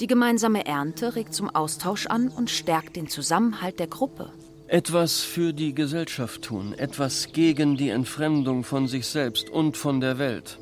Die 0.00 0.06
gemeinsame 0.06 0.66
Ernte 0.66 1.16
regt 1.16 1.32
zum 1.32 1.48
Austausch 1.48 2.06
an 2.06 2.28
und 2.28 2.50
stärkt 2.50 2.96
den 2.96 3.08
Zusammenhalt 3.08 3.78
der 3.78 3.86
Gruppe. 3.86 4.30
Etwas 4.68 5.20
für 5.20 5.52
die 5.52 5.74
Gesellschaft 5.74 6.42
tun, 6.42 6.74
etwas 6.74 7.32
gegen 7.32 7.76
die 7.76 7.88
Entfremdung 7.88 8.64
von 8.64 8.88
sich 8.88 9.06
selbst 9.06 9.48
und 9.48 9.76
von 9.76 10.00
der 10.00 10.18
Welt. 10.18 10.58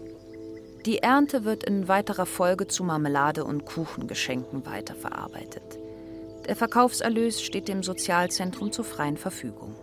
Die 0.85 0.99
Ernte 0.99 1.45
wird 1.45 1.65
in 1.65 1.89
weiterer 1.89 2.27
Folge 2.27 2.69
zu 2.69 2.85
Marmelade 2.85 3.45
und 3.45 3.65
Kuchengeschenken 3.65 4.67
weiterverarbeitet. 4.67 5.79
Der 6.47 6.57
Verkaufserlös 6.57 7.43
steht 7.43 7.69
dem 7.69 7.83
Sozialzentrum 7.83 8.71
zur 8.71 8.85
freien 8.85 9.17
Verfügung. 9.17 9.75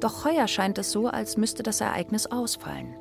Doch 0.00 0.24
heuer 0.24 0.48
scheint 0.48 0.78
es 0.78 0.90
so, 0.90 1.06
als 1.06 1.36
müsste 1.36 1.62
das 1.62 1.80
Ereignis 1.80 2.26
ausfallen. 2.26 2.94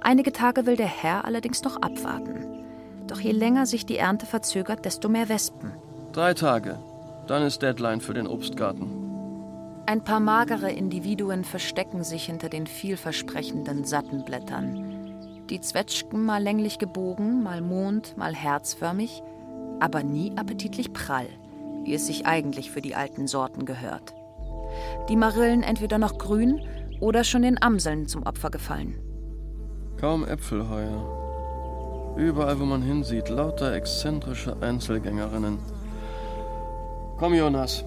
Einige 0.00 0.32
Tage 0.32 0.64
will 0.64 0.76
der 0.76 0.86
Herr 0.86 1.24
allerdings 1.24 1.62
noch 1.64 1.76
abwarten. 1.82 2.64
Doch 3.06 3.20
je 3.20 3.32
länger 3.32 3.66
sich 3.66 3.84
die 3.86 3.96
Ernte 3.96 4.26
verzögert, 4.26 4.84
desto 4.84 5.08
mehr 5.08 5.28
Wespen. 5.28 5.72
Drei 6.12 6.34
Tage. 6.34 6.78
Dann 7.26 7.42
ist 7.42 7.60
Deadline 7.60 8.00
für 8.00 8.14
den 8.14 8.26
Obstgarten. 8.26 9.08
Ein 9.86 10.04
paar 10.04 10.20
magere 10.20 10.70
Individuen 10.70 11.44
verstecken 11.44 12.04
sich 12.04 12.24
hinter 12.24 12.48
den 12.48 12.66
vielversprechenden 12.66 13.84
satten 13.84 14.24
Blättern. 14.24 15.46
Die 15.50 15.60
Zwetschgen 15.60 16.24
mal 16.24 16.42
länglich 16.42 16.78
gebogen, 16.78 17.42
mal 17.42 17.62
mond, 17.62 18.16
mal 18.16 18.34
herzförmig, 18.34 19.22
aber 19.80 20.02
nie 20.02 20.36
appetitlich 20.36 20.92
prall, 20.92 21.26
wie 21.88 21.94
es 21.94 22.06
sich 22.06 22.26
eigentlich 22.26 22.70
für 22.70 22.82
die 22.82 22.94
alten 22.94 23.26
Sorten 23.26 23.64
gehört. 23.64 24.14
Die 25.08 25.16
Marillen 25.16 25.62
entweder 25.62 25.96
noch 25.96 26.18
grün 26.18 26.60
oder 27.00 27.24
schon 27.24 27.40
den 27.40 27.60
Amseln 27.62 28.06
zum 28.06 28.24
Opfer 28.24 28.50
gefallen. 28.50 29.00
Kaum 29.98 30.26
Äpfel 30.26 30.68
heuer. 30.68 32.14
Überall, 32.18 32.60
wo 32.60 32.66
man 32.66 32.82
hinsieht, 32.82 33.30
lauter 33.30 33.72
exzentrische 33.72 34.60
Einzelgängerinnen. 34.60 35.58
Komm, 37.16 37.32
Jonas. 37.32 37.86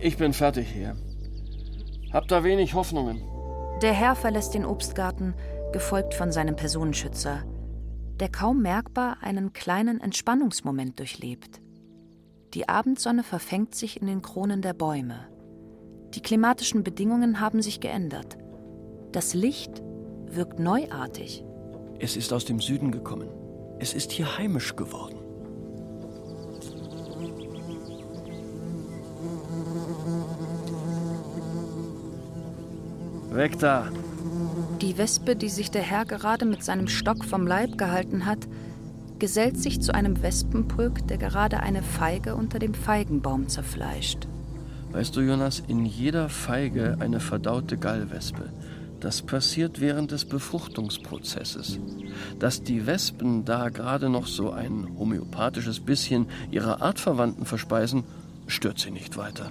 Ich 0.00 0.16
bin 0.16 0.32
fertig 0.32 0.66
hier. 0.66 0.96
Hab 2.12 2.26
da 2.26 2.42
wenig 2.42 2.74
Hoffnungen. 2.74 3.22
Der 3.82 3.92
Herr 3.92 4.16
verlässt 4.16 4.54
den 4.54 4.64
Obstgarten, 4.64 5.34
gefolgt 5.72 6.14
von 6.14 6.32
seinem 6.32 6.56
Personenschützer, 6.56 7.44
der 8.18 8.30
kaum 8.30 8.62
merkbar 8.62 9.18
einen 9.20 9.52
kleinen 9.52 10.00
Entspannungsmoment 10.00 10.98
durchlebt. 10.98 11.60
Die 12.54 12.68
Abendsonne 12.68 13.22
verfängt 13.22 13.76
sich 13.76 14.00
in 14.00 14.08
den 14.08 14.22
Kronen 14.22 14.60
der 14.60 14.72
Bäume. 14.72 15.28
Die 16.14 16.20
klimatischen 16.20 16.82
Bedingungen 16.82 17.38
haben 17.38 17.62
sich 17.62 17.78
geändert. 17.78 18.38
Das 19.12 19.34
Licht 19.34 19.82
wirkt 20.26 20.58
neuartig. 20.58 21.44
Es 22.00 22.16
ist 22.16 22.32
aus 22.32 22.44
dem 22.44 22.58
Süden 22.58 22.90
gekommen. 22.90 23.28
Es 23.78 23.94
ist 23.94 24.10
hier 24.10 24.36
heimisch 24.36 24.74
geworden. 24.74 25.16
Weg 33.30 33.60
da! 33.60 33.88
Die 34.80 34.98
Wespe, 34.98 35.36
die 35.36 35.48
sich 35.48 35.70
der 35.70 35.82
Herr 35.82 36.04
gerade 36.04 36.46
mit 36.46 36.64
seinem 36.64 36.88
Stock 36.88 37.24
vom 37.24 37.46
Leib 37.46 37.78
gehalten 37.78 38.26
hat, 38.26 38.48
gesellt 39.20 39.58
sich 39.58 39.80
zu 39.80 39.94
einem 39.94 40.22
Wespenpulk, 40.22 41.06
der 41.06 41.18
gerade 41.18 41.60
eine 41.60 41.82
Feige 41.82 42.34
unter 42.34 42.58
dem 42.58 42.74
Feigenbaum 42.74 43.48
zerfleischt. 43.48 44.26
Weißt 44.92 45.14
du, 45.14 45.20
Jonas, 45.20 45.62
in 45.68 45.86
jeder 45.86 46.28
Feige 46.28 46.96
eine 46.98 47.20
verdaute 47.20 47.76
Gallwespe. 47.76 48.50
Das 48.98 49.22
passiert 49.22 49.80
während 49.80 50.10
des 50.10 50.24
Befruchtungsprozesses. 50.24 51.78
Dass 52.38 52.62
die 52.62 52.86
Wespen 52.86 53.44
da 53.44 53.68
gerade 53.68 54.10
noch 54.10 54.26
so 54.26 54.50
ein 54.50 54.88
homöopathisches 54.98 55.80
bisschen 55.80 56.26
ihrer 56.50 56.82
Artverwandten 56.82 57.46
verspeisen, 57.46 58.04
stört 58.46 58.78
sie 58.78 58.90
nicht 58.90 59.16
weiter. 59.16 59.50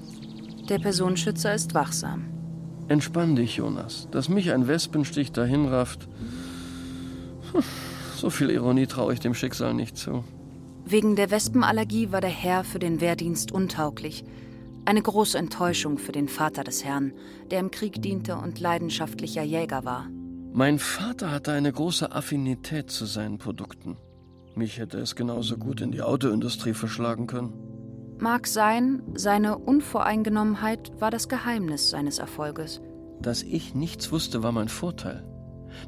Der 0.67 0.79
Personenschützer 0.79 1.55
ist 1.55 1.73
wachsam. 1.73 2.25
Entspann 2.89 3.35
dich, 3.35 3.55
Jonas. 3.55 4.07
Dass 4.11 4.29
mich 4.29 4.51
ein 4.51 4.67
Wespenstich 4.67 5.31
dahin 5.31 5.65
rafft. 5.67 6.07
Hm, 7.53 7.63
so 8.19 8.29
viel 8.29 8.49
Ironie 8.49 8.87
traue 8.87 9.13
ich 9.13 9.19
dem 9.19 9.33
Schicksal 9.33 9.73
nicht 9.73 9.97
zu. 9.97 10.23
Wegen 10.85 11.15
der 11.15 11.31
Wespenallergie 11.31 12.11
war 12.11 12.21
der 12.21 12.29
Herr 12.29 12.63
für 12.63 12.79
den 12.79 13.01
Wehrdienst 13.01 13.51
untauglich. 13.51 14.23
Eine 14.85 15.01
große 15.01 15.37
Enttäuschung 15.37 15.97
für 15.97 16.11
den 16.11 16.27
Vater 16.27 16.63
des 16.63 16.83
Herrn, 16.83 17.13
der 17.51 17.59
im 17.59 17.69
Krieg 17.69 18.01
diente 18.01 18.35
und 18.37 18.59
leidenschaftlicher 18.59 19.43
Jäger 19.43 19.85
war. 19.85 20.07
Mein 20.51 20.79
Vater 20.79 21.31
hatte 21.31 21.51
eine 21.51 21.71
große 21.71 22.11
Affinität 22.11 22.89
zu 22.89 23.05
seinen 23.05 23.37
Produkten. 23.37 23.97
Mich 24.55 24.79
hätte 24.79 24.97
es 24.97 25.15
genauso 25.15 25.57
gut 25.57 25.79
in 25.81 25.91
die 25.91 26.01
Autoindustrie 26.01 26.73
verschlagen 26.73 27.27
können. 27.27 27.53
Mag 28.19 28.47
sein, 28.47 29.03
seine 29.13 29.57
Unvoreingenommenheit 29.57 30.91
war 30.99 31.11
das 31.11 31.29
Geheimnis 31.29 31.91
seines 31.91 32.19
Erfolges. 32.19 32.81
Dass 33.21 33.43
ich 33.43 33.75
nichts 33.75 34.11
wusste, 34.11 34.43
war 34.43 34.51
mein 34.51 34.69
Vorteil. 34.69 35.23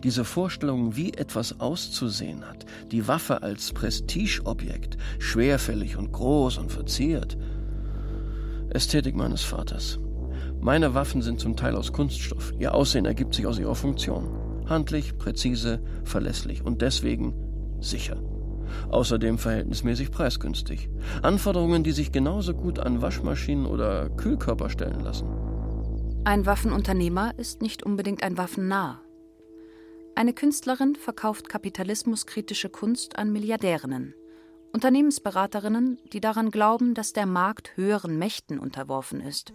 Diese 0.04 0.26
Vorstellung, 0.26 0.96
wie 0.96 1.14
etwas 1.14 1.60
auszusehen 1.60 2.48
hat, 2.48 2.66
die 2.92 3.08
Waffe 3.08 3.44
als 3.44 3.72
Prestigeobjekt, 3.74 4.98
schwerfällig 5.20 5.98
und 5.98 6.12
groß 6.12 6.58
und 6.58 6.72
verziert. 6.72 7.38
Ästhetik 8.70 9.16
meines 9.16 9.44
Vaters. 9.44 10.00
Meine 10.60 10.94
Waffen 10.94 11.22
sind 11.22 11.40
zum 11.40 11.56
Teil 11.56 11.76
aus 11.76 11.92
Kunststoff. 11.92 12.54
Ihr 12.60 12.74
Aussehen 12.74 13.06
ergibt 13.06 13.34
sich 13.34 13.48
aus 13.48 13.60
ihrer 13.60 13.76
Funktion. 13.76 14.30
Handlich, 14.68 15.18
präzise, 15.18 15.82
verlässlich 16.04 16.64
und 16.64 16.82
deswegen 16.82 17.34
sicher. 17.80 18.18
Außerdem 18.90 19.38
verhältnismäßig 19.38 20.12
preisgünstig. 20.12 20.90
Anforderungen, 21.22 21.84
die 21.84 21.92
sich 21.92 22.12
genauso 22.12 22.54
gut 22.54 22.80
an 22.80 23.02
Waschmaschinen 23.02 23.66
oder 23.66 24.10
Kühlkörper 24.10 24.70
stellen 24.70 25.02
lassen. 25.02 25.28
Ein 26.24 26.46
Waffenunternehmer 26.46 27.34
ist 27.38 27.62
nicht 27.62 27.84
unbedingt 27.84 28.24
ein 28.24 28.38
Waffennah. 28.38 29.02
Eine 30.22 30.34
Künstlerin 30.34 30.96
verkauft 30.96 31.50
kapitalismuskritische 31.50 32.70
Kunst 32.70 33.18
an 33.18 33.32
Milliardärinnen. 33.32 34.14
Unternehmensberaterinnen, 34.72 35.98
die 36.14 36.22
daran 36.22 36.52
glauben, 36.52 36.94
dass 36.94 37.12
der 37.12 37.26
Markt 37.26 37.76
höheren 37.76 38.20
Mächten 38.20 38.60
unterworfen 38.60 39.20
ist. 39.20 39.52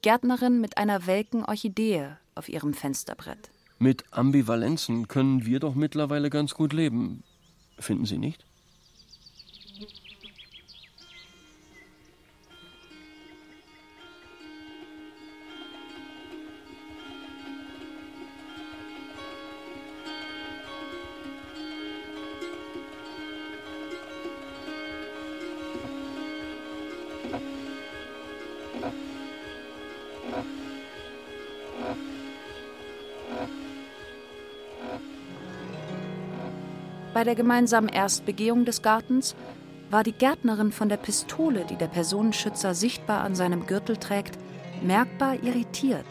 Gärtnerin 0.00 0.62
mit 0.62 0.78
einer 0.78 1.06
welken 1.06 1.44
Orchidee 1.44 2.16
auf 2.34 2.48
ihrem 2.48 2.72
Fensterbrett. 2.72 3.50
Mit 3.78 4.04
Ambivalenzen 4.12 5.08
können 5.08 5.44
wir 5.44 5.60
doch 5.60 5.74
mittlerweile 5.74 6.30
ganz 6.30 6.54
gut 6.54 6.72
leben. 6.72 7.22
Finden 7.78 8.06
Sie 8.06 8.16
nicht? 8.16 8.46
Bei 37.16 37.24
der 37.24 37.34
gemeinsamen 37.34 37.88
Erstbegehung 37.88 38.66
des 38.66 38.82
Gartens 38.82 39.36
war 39.88 40.04
die 40.04 40.12
Gärtnerin 40.12 40.70
von 40.70 40.90
der 40.90 40.98
Pistole, 40.98 41.64
die 41.64 41.76
der 41.76 41.86
Personenschützer 41.86 42.74
sichtbar 42.74 43.22
an 43.22 43.34
seinem 43.34 43.64
Gürtel 43.64 43.96
trägt, 43.96 44.38
merkbar 44.82 45.42
irritiert. 45.42 46.04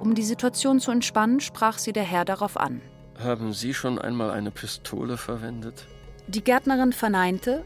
Um 0.00 0.16
die 0.16 0.24
Situation 0.24 0.80
zu 0.80 0.90
entspannen, 0.90 1.38
sprach 1.38 1.78
sie 1.78 1.92
der 1.92 2.02
Herr 2.02 2.24
darauf 2.24 2.56
an. 2.56 2.80
Haben 3.22 3.52
Sie 3.52 3.72
schon 3.72 4.00
einmal 4.00 4.32
eine 4.32 4.50
Pistole 4.50 5.16
verwendet? 5.16 5.86
Die 6.26 6.42
Gärtnerin 6.42 6.92
verneinte 6.92 7.62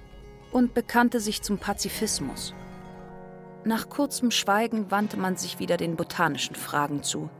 und 0.52 0.74
bekannte 0.74 1.20
sich 1.20 1.40
zum 1.40 1.56
Pazifismus. 1.56 2.52
Nach 3.64 3.88
kurzem 3.88 4.32
Schweigen 4.32 4.90
wandte 4.90 5.16
man 5.16 5.38
sich 5.38 5.60
wieder 5.60 5.78
den 5.78 5.96
botanischen 5.96 6.56
Fragen 6.56 7.02
zu. 7.02 7.30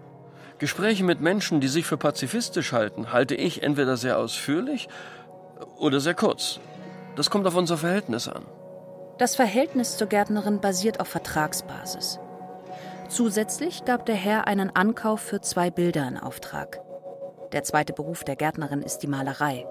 Gespräche 0.59 1.05
mit 1.05 1.21
Menschen, 1.21 1.61
die 1.61 1.69
sich 1.69 1.87
für 1.87 1.97
pazifistisch 1.97 2.73
halten, 2.73 3.13
halte 3.13 3.35
ich 3.35 3.63
entweder 3.63 3.97
sehr 3.97 4.19
ausführlich 4.19 4.89
oder 5.79 6.01
sehr 6.01 6.15
kurz. 6.15 6.61
Das 7.17 7.31
kommt 7.31 7.47
auf 7.47 7.57
unser 7.57 7.79
Verhältnis 7.79 8.29
an. 8.29 8.45
Das 9.19 9.35
Verhältnis 9.35 9.97
zur 9.97 10.07
Gärtnerin 10.07 10.61
basiert 10.61 11.01
auf 11.01 11.09
Vertragsbasis. 11.09 12.21
Zusätzlich 13.09 13.85
gab 13.85 14.07
der 14.07 14.15
Herr 14.15 14.47
einen 14.47 14.75
Ankauf 14.75 15.21
für 15.21 15.41
zwei 15.41 15.71
Bilder 15.71 16.07
in 16.07 16.17
Auftrag. 16.17 16.81
Der 17.53 17.65
zweite 17.65 17.93
Beruf 17.93 18.23
der 18.25 18.37
Gärtnerin 18.37 18.83
ist 18.83 18.99
die 18.99 19.07
Malerei. 19.07 19.67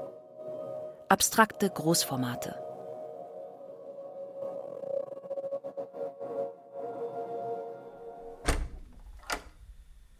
Abstrakte 1.09 1.69
Großformate. 1.69 2.66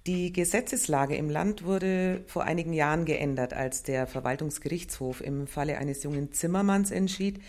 Die 0.08 0.32
Gesetzeslage 0.32 1.17
im 1.17 1.30
Land 1.30 1.65
wurde 1.65 2.24
vor 2.28 2.46
einigen 2.46 2.72
Jahren 2.72 3.04
geändert, 3.04 3.54
als 3.54 3.84
der 3.84 4.08
Verwaltungsgerichtshof 4.08 5.20
im 5.20 5.48
Falle 5.48 5.78
eines 5.80 6.02
jungen 6.02 6.32
Zimmermanns 6.32 6.91
entschied, 6.91 7.41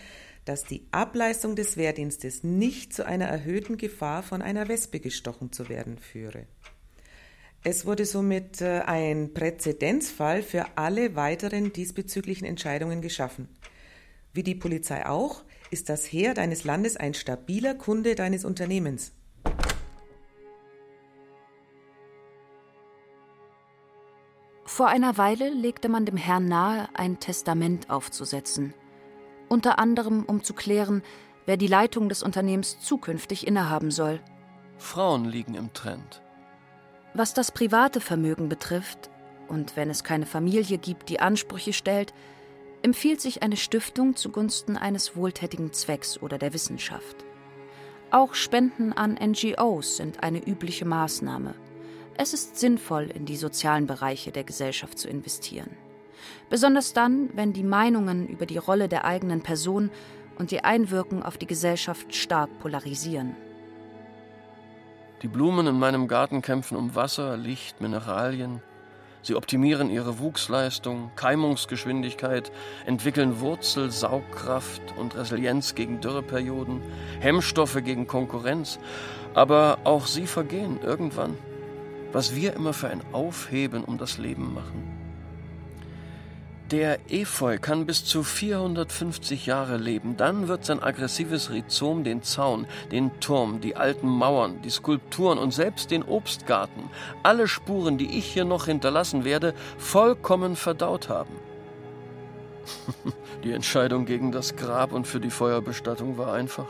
dass 0.43 0.65
die 0.65 0.85
Ableistung 0.91 1.55
des 1.55 1.77
Wehrdienstes 1.77 2.43
nicht 2.43 2.93
zu 2.93 3.05
einer 3.05 3.27
erhöhten 3.27 3.77
Gefahr 3.77 4.23
von 4.23 4.41
einer 4.41 4.67
Wespe 4.67 4.99
gestochen 4.99 5.53
zu 5.53 5.69
werden 5.69 5.97
führe. 5.99 6.47
Es 7.63 7.85
wurde 7.85 8.03
somit 8.03 8.59
äh, 8.59 8.79
ein 8.79 9.33
Präzedenzfall 9.33 10.43
für 10.43 10.65
alle 10.75 11.15
weiteren 11.15 11.71
diesbezüglichen 11.71 12.45
Entscheidungen 12.45 13.01
geschaffen. 13.01 13.47
Wie 14.33 14.43
die 14.43 14.55
Polizei 14.55 15.05
auch, 15.05 15.43
ist 15.71 15.87
das 15.87 16.05
Heer 16.05 16.33
deines 16.33 16.65
Landes 16.65 16.97
ein 16.97 17.13
stabiler 17.13 17.75
Kunde 17.75 18.15
deines 18.15 18.43
Unternehmens. 18.43 19.13
Vor 24.79 24.87
einer 24.87 25.17
Weile 25.17 25.49
legte 25.49 25.89
man 25.89 26.05
dem 26.05 26.15
Herrn 26.15 26.47
nahe, 26.47 26.87
ein 26.93 27.19
Testament 27.19 27.89
aufzusetzen. 27.89 28.73
Unter 29.49 29.77
anderem, 29.77 30.23
um 30.23 30.41
zu 30.41 30.53
klären, 30.53 31.03
wer 31.45 31.57
die 31.57 31.67
Leitung 31.67 32.07
des 32.07 32.23
Unternehmens 32.23 32.79
zukünftig 32.79 33.45
innehaben 33.45 33.91
soll. 33.91 34.21
Frauen 34.77 35.25
liegen 35.25 35.55
im 35.55 35.73
Trend. 35.73 36.21
Was 37.13 37.33
das 37.33 37.51
private 37.51 37.99
Vermögen 37.99 38.47
betrifft, 38.47 39.09
und 39.49 39.75
wenn 39.75 39.89
es 39.89 40.05
keine 40.05 40.25
Familie 40.25 40.77
gibt, 40.77 41.09
die 41.09 41.19
Ansprüche 41.19 41.73
stellt, 41.73 42.13
empfiehlt 42.81 43.19
sich 43.19 43.43
eine 43.43 43.57
Stiftung 43.57 44.15
zugunsten 44.15 44.77
eines 44.77 45.13
wohltätigen 45.13 45.73
Zwecks 45.73 46.21
oder 46.21 46.37
der 46.37 46.53
Wissenschaft. 46.53 47.17
Auch 48.11 48.33
Spenden 48.33 48.93
an 48.93 49.19
NGOs 49.21 49.97
sind 49.97 50.23
eine 50.23 50.39
übliche 50.41 50.85
Maßnahme. 50.85 51.53
Es 52.21 52.33
ist 52.33 52.59
sinnvoll, 52.59 53.03
in 53.05 53.25
die 53.25 53.37
sozialen 53.37 53.87
Bereiche 53.87 54.33
der 54.33 54.43
Gesellschaft 54.43 54.99
zu 54.99 55.07
investieren. 55.07 55.69
Besonders 56.49 56.91
dann, 56.91 57.29
wenn 57.33 57.53
die 57.53 57.63
Meinungen 57.63 58.27
über 58.27 58.45
die 58.45 58.57
Rolle 58.57 58.89
der 58.89 59.05
eigenen 59.05 59.41
Person 59.41 59.89
und 60.37 60.51
ihr 60.51 60.65
Einwirken 60.65 61.23
auf 61.23 61.37
die 61.37 61.47
Gesellschaft 61.47 62.13
stark 62.13 62.49
polarisieren. 62.59 63.37
Die 65.21 65.29
Blumen 65.29 65.65
in 65.65 65.79
meinem 65.79 66.09
Garten 66.09 66.41
kämpfen 66.41 66.75
um 66.75 66.93
Wasser, 66.93 67.37
Licht, 67.37 67.79
Mineralien. 67.79 68.61
Sie 69.21 69.35
optimieren 69.35 69.89
ihre 69.89 70.19
Wuchsleistung, 70.19 71.11
Keimungsgeschwindigkeit, 71.15 72.51
entwickeln 72.85 73.39
Wurzel, 73.39 73.91
Saugkraft 73.91 74.81
und 74.97 75.15
Resilienz 75.15 75.73
gegen 75.73 76.01
Dürreperioden, 76.01 76.81
Hemmstoffe 77.21 77.81
gegen 77.81 78.07
Konkurrenz. 78.07 78.77
Aber 79.35 79.77
auch 79.85 80.05
sie 80.05 80.27
vergehen 80.27 80.81
irgendwann. 80.83 81.37
Was 82.11 82.35
wir 82.35 82.53
immer 82.53 82.73
für 82.73 82.89
ein 82.89 83.03
Aufheben 83.13 83.83
um 83.83 83.97
das 83.97 84.17
Leben 84.17 84.53
machen. 84.53 84.99
Der 86.71 86.99
Efeu 87.09 87.57
kann 87.57 87.87
bis 87.87 88.05
zu 88.05 88.21
450 88.21 89.47
Jahre 89.47 89.77
leben. 89.77 90.17
Dann 90.17 90.47
wird 90.47 90.65
sein 90.65 90.83
aggressives 90.83 91.49
Rhizom 91.49 92.03
den 92.03 92.21
Zaun, 92.21 92.67
den 92.91 93.19
Turm, 93.19 93.59
die 93.59 93.75
alten 93.75 94.07
Mauern, 94.07 94.61
die 94.61 94.69
Skulpturen 94.69 95.39
und 95.39 95.51
selbst 95.51 95.89
den 95.89 96.03
Obstgarten, 96.03 96.91
alle 97.23 97.47
Spuren, 97.47 97.97
die 97.97 98.19
ich 98.19 98.25
hier 98.25 98.45
noch 98.45 98.65
hinterlassen 98.65 99.25
werde, 99.25 99.55
vollkommen 99.79 100.55
verdaut 100.55 101.09
haben. 101.09 101.33
die 103.43 103.51
Entscheidung 103.51 104.05
gegen 104.05 104.31
das 104.31 104.55
Grab 104.55 104.91
und 104.91 105.07
für 105.07 105.19
die 105.19 105.31
Feuerbestattung 105.31 106.19
war 106.19 106.33
einfach. 106.33 106.67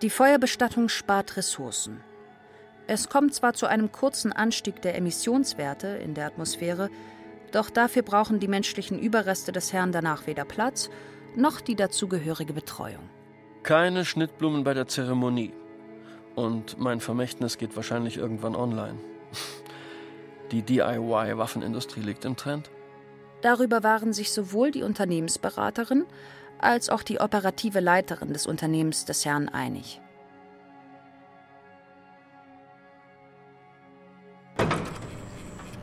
Die 0.00 0.10
Feuerbestattung 0.10 0.88
spart 0.88 1.36
Ressourcen. 1.36 2.00
Es 2.90 3.08
kommt 3.08 3.32
zwar 3.32 3.54
zu 3.54 3.68
einem 3.68 3.92
kurzen 3.92 4.32
Anstieg 4.32 4.82
der 4.82 4.96
Emissionswerte 4.96 5.86
in 5.86 6.14
der 6.14 6.26
Atmosphäre, 6.26 6.90
doch 7.52 7.70
dafür 7.70 8.02
brauchen 8.02 8.40
die 8.40 8.48
menschlichen 8.48 8.98
Überreste 8.98 9.52
des 9.52 9.72
Herrn 9.72 9.92
danach 9.92 10.26
weder 10.26 10.44
Platz 10.44 10.90
noch 11.36 11.60
die 11.60 11.76
dazugehörige 11.76 12.52
Betreuung. 12.52 13.08
Keine 13.62 14.04
Schnittblumen 14.04 14.64
bei 14.64 14.74
der 14.74 14.88
Zeremonie. 14.88 15.52
Und 16.34 16.80
mein 16.80 16.98
Vermächtnis 16.98 17.58
geht 17.58 17.76
wahrscheinlich 17.76 18.16
irgendwann 18.16 18.56
online. 18.56 18.98
Die 20.50 20.62
DIY-Waffenindustrie 20.62 22.00
liegt 22.00 22.24
im 22.24 22.36
Trend. 22.36 22.72
Darüber 23.40 23.84
waren 23.84 24.12
sich 24.12 24.32
sowohl 24.32 24.72
die 24.72 24.82
Unternehmensberaterin 24.82 26.06
als 26.58 26.90
auch 26.90 27.04
die 27.04 27.20
operative 27.20 27.78
Leiterin 27.78 28.32
des 28.32 28.48
Unternehmens 28.48 29.04
des 29.04 29.24
Herrn 29.24 29.48
einig. 29.48 30.00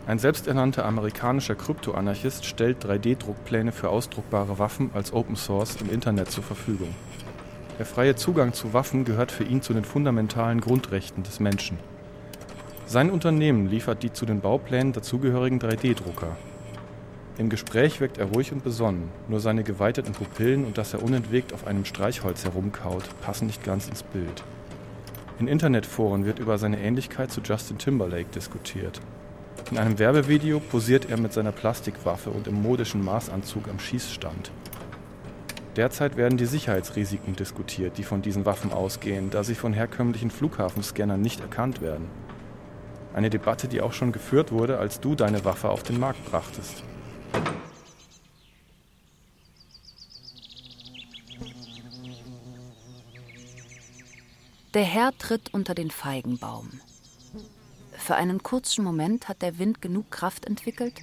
Ein 0.08 0.20
selbsternannter 0.20 0.86
amerikanischer 0.86 1.56
Kryptoanarchist 1.56 2.46
stellt 2.46 2.86
3D-Druckpläne 2.86 3.74
für 3.74 3.90
ausdruckbare 3.90 4.58
Waffen 4.58 4.90
als 4.94 5.12
Open 5.12 5.36
Source 5.36 5.76
im 5.82 5.90
Internet 5.90 6.32
zur 6.32 6.46
Verfügung. 6.46 6.96
Der 7.78 7.86
freie 7.86 8.16
Zugang 8.16 8.54
zu 8.54 8.72
Waffen 8.72 9.04
gehört 9.04 9.34
für 9.34 9.44
ihn 9.44 9.62
zu 9.62 9.74
den 9.74 9.84
fundamentalen 9.84 10.62
Grundrechten 10.62 11.24
des 11.24 11.42
Menschen. 11.42 11.78
Sein 12.86 13.10
Unternehmen 13.10 13.70
liefert 13.70 14.02
die 14.02 14.14
zu 14.14 14.26
den 14.26 14.40
Bauplänen 14.40 14.94
dazugehörigen 14.94 15.60
3D-Drucker. 15.60 16.38
Im 17.38 17.50
Gespräch 17.50 18.00
wirkt 18.00 18.18
er 18.18 18.28
ruhig 18.28 18.54
und 18.54 18.64
besonnen, 18.64 19.10
nur 19.28 19.42
seine 19.42 19.66
geweiteten 19.66 20.14
Pupillen 20.14 20.64
und 20.64 20.78
dass 20.78 20.94
er 20.94 21.04
unentwegt 21.04 21.52
auf 21.52 21.68
einem 21.68 21.84
Streichholz 21.84 22.46
herumkaut, 22.46 23.04
passen 23.20 23.48
nicht 23.48 23.62
ganz 23.66 23.90
ins 23.90 24.04
Bild. 24.04 24.46
In 25.38 25.50
Internetforen 25.50 26.24
wird 26.24 26.40
über 26.40 26.58
seine 26.58 26.80
Ähnlichkeit 26.80 27.30
zu 27.30 27.42
Justin 27.42 27.78
Timberlake 27.78 28.30
diskutiert. 28.34 29.02
In 29.70 29.78
einem 29.78 30.00
Werbevideo 30.00 30.62
posiert 30.62 31.10
er 31.10 31.18
mit 31.18 31.34
seiner 31.34 31.52
Plastikwaffe 31.52 32.30
und 32.30 32.48
im 32.48 32.62
modischen 32.62 33.04
Maßanzug 33.04 33.68
am 33.68 33.80
Schießstand. 33.80 34.52
Derzeit 35.76 36.16
werden 36.16 36.38
die 36.38 36.46
Sicherheitsrisiken 36.46 37.36
diskutiert, 37.36 37.98
die 37.98 38.04
von 38.04 38.22
diesen 38.22 38.46
Waffen 38.46 38.72
ausgehen, 38.72 39.30
da 39.30 39.44
sie 39.44 39.56
von 39.56 39.74
herkömmlichen 39.74 40.32
Flughafenscannern 40.32 41.22
nicht 41.22 41.42
erkannt 41.42 41.82
werden. 41.82 42.08
Eine 43.14 43.30
Debatte, 43.30 43.68
die 43.68 43.82
auch 43.82 43.94
schon 43.94 44.12
geführt 44.12 44.52
wurde, 44.52 44.80
als 44.80 45.02
du 45.02 45.16
deine 45.16 45.44
Waffe 45.44 45.70
auf 45.70 45.84
den 45.84 46.00
Markt 46.00 46.24
brachtest. 46.32 46.84
Der 54.74 54.84
Herr 54.84 55.12
tritt 55.18 55.54
unter 55.54 55.76
den 55.76 55.92
Feigenbaum. 55.92 56.80
Für 58.08 58.16
einen 58.16 58.42
kurzen 58.42 58.86
Moment 58.86 59.28
hat 59.28 59.42
der 59.42 59.60
Wind 59.60 59.82
genug 59.82 60.10
Kraft 60.12 60.46
entwickelt, 60.46 60.94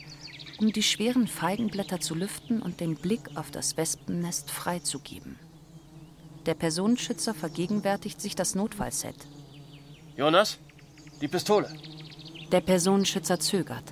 um 0.59 0.73
die 0.73 0.83
schweren 0.83 1.29
Feigenblätter 1.29 2.01
zu 2.01 2.14
lüften 2.14 2.62
und 2.62 2.81
den 2.81 2.95
Blick 2.95 3.21
auf 3.35 3.51
das 3.51 3.77
Wespennest 3.77 4.51
freizugeben. 4.51 5.38
Der 6.47 6.55
Personenschützer 6.55 7.35
vergegenwärtigt 7.35 8.23
sich 8.23 8.35
das 8.35 8.55
Notfallset. 8.55 9.17
Jonas, 10.17 10.59
die 11.21 11.29
Pistole. 11.29 11.69
Der 12.51 12.62
Personenschützer 12.62 13.38
zögert. 13.38 13.85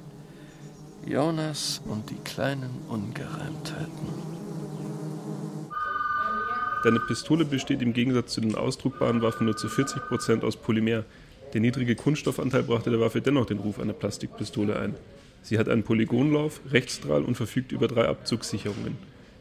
Jonas 1.04 1.82
und 1.84 2.08
die 2.08 2.16
kleinen 2.24 2.80
Ungereimtheiten. 2.88 4.08
Deine 6.82 7.00
Pistole 7.00 7.44
besteht 7.44 7.82
im 7.82 7.92
Gegensatz 7.92 8.32
zu 8.32 8.40
den 8.40 8.54
ausdruckbaren 8.54 9.20
Waffen 9.20 9.44
nur 9.44 9.56
zu 9.58 9.66
40% 9.66 10.44
aus 10.44 10.56
Polymer. 10.56 11.04
Der 11.52 11.60
niedrige 11.60 11.96
Kunststoffanteil 11.96 12.62
brachte 12.62 12.90
der 12.90 13.00
Waffe 13.00 13.20
dennoch 13.20 13.46
den 13.46 13.58
Ruf 13.58 13.78
einer 13.78 13.92
Plastikpistole 13.92 14.78
ein. 14.78 14.94
Sie 15.42 15.58
hat 15.58 15.68
einen 15.68 15.82
Polygonlauf, 15.82 16.60
Rechtsstrahl 16.70 17.24
und 17.24 17.34
verfügt 17.34 17.72
über 17.72 17.88
drei 17.88 18.06
Abzugssicherungen. 18.08 18.96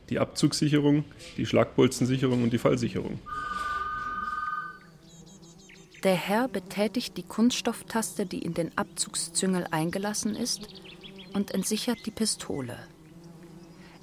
Die 0.09 0.19
Abzugssicherung, 0.19 1.05
die 1.37 1.45
Schlagbolzensicherung 1.45 2.43
und 2.43 2.51
die 2.51 2.57
Fallsicherung. 2.57 3.19
Der 6.03 6.15
Herr 6.15 6.47
betätigt 6.47 7.15
die 7.17 7.23
Kunststofftaste, 7.23 8.25
die 8.25 8.39
in 8.39 8.55
den 8.55 8.75
Abzugszüngel 8.77 9.67
eingelassen 9.69 10.35
ist, 10.35 10.67
und 11.33 11.51
entsichert 11.51 12.05
die 12.05 12.11
Pistole. 12.11 12.75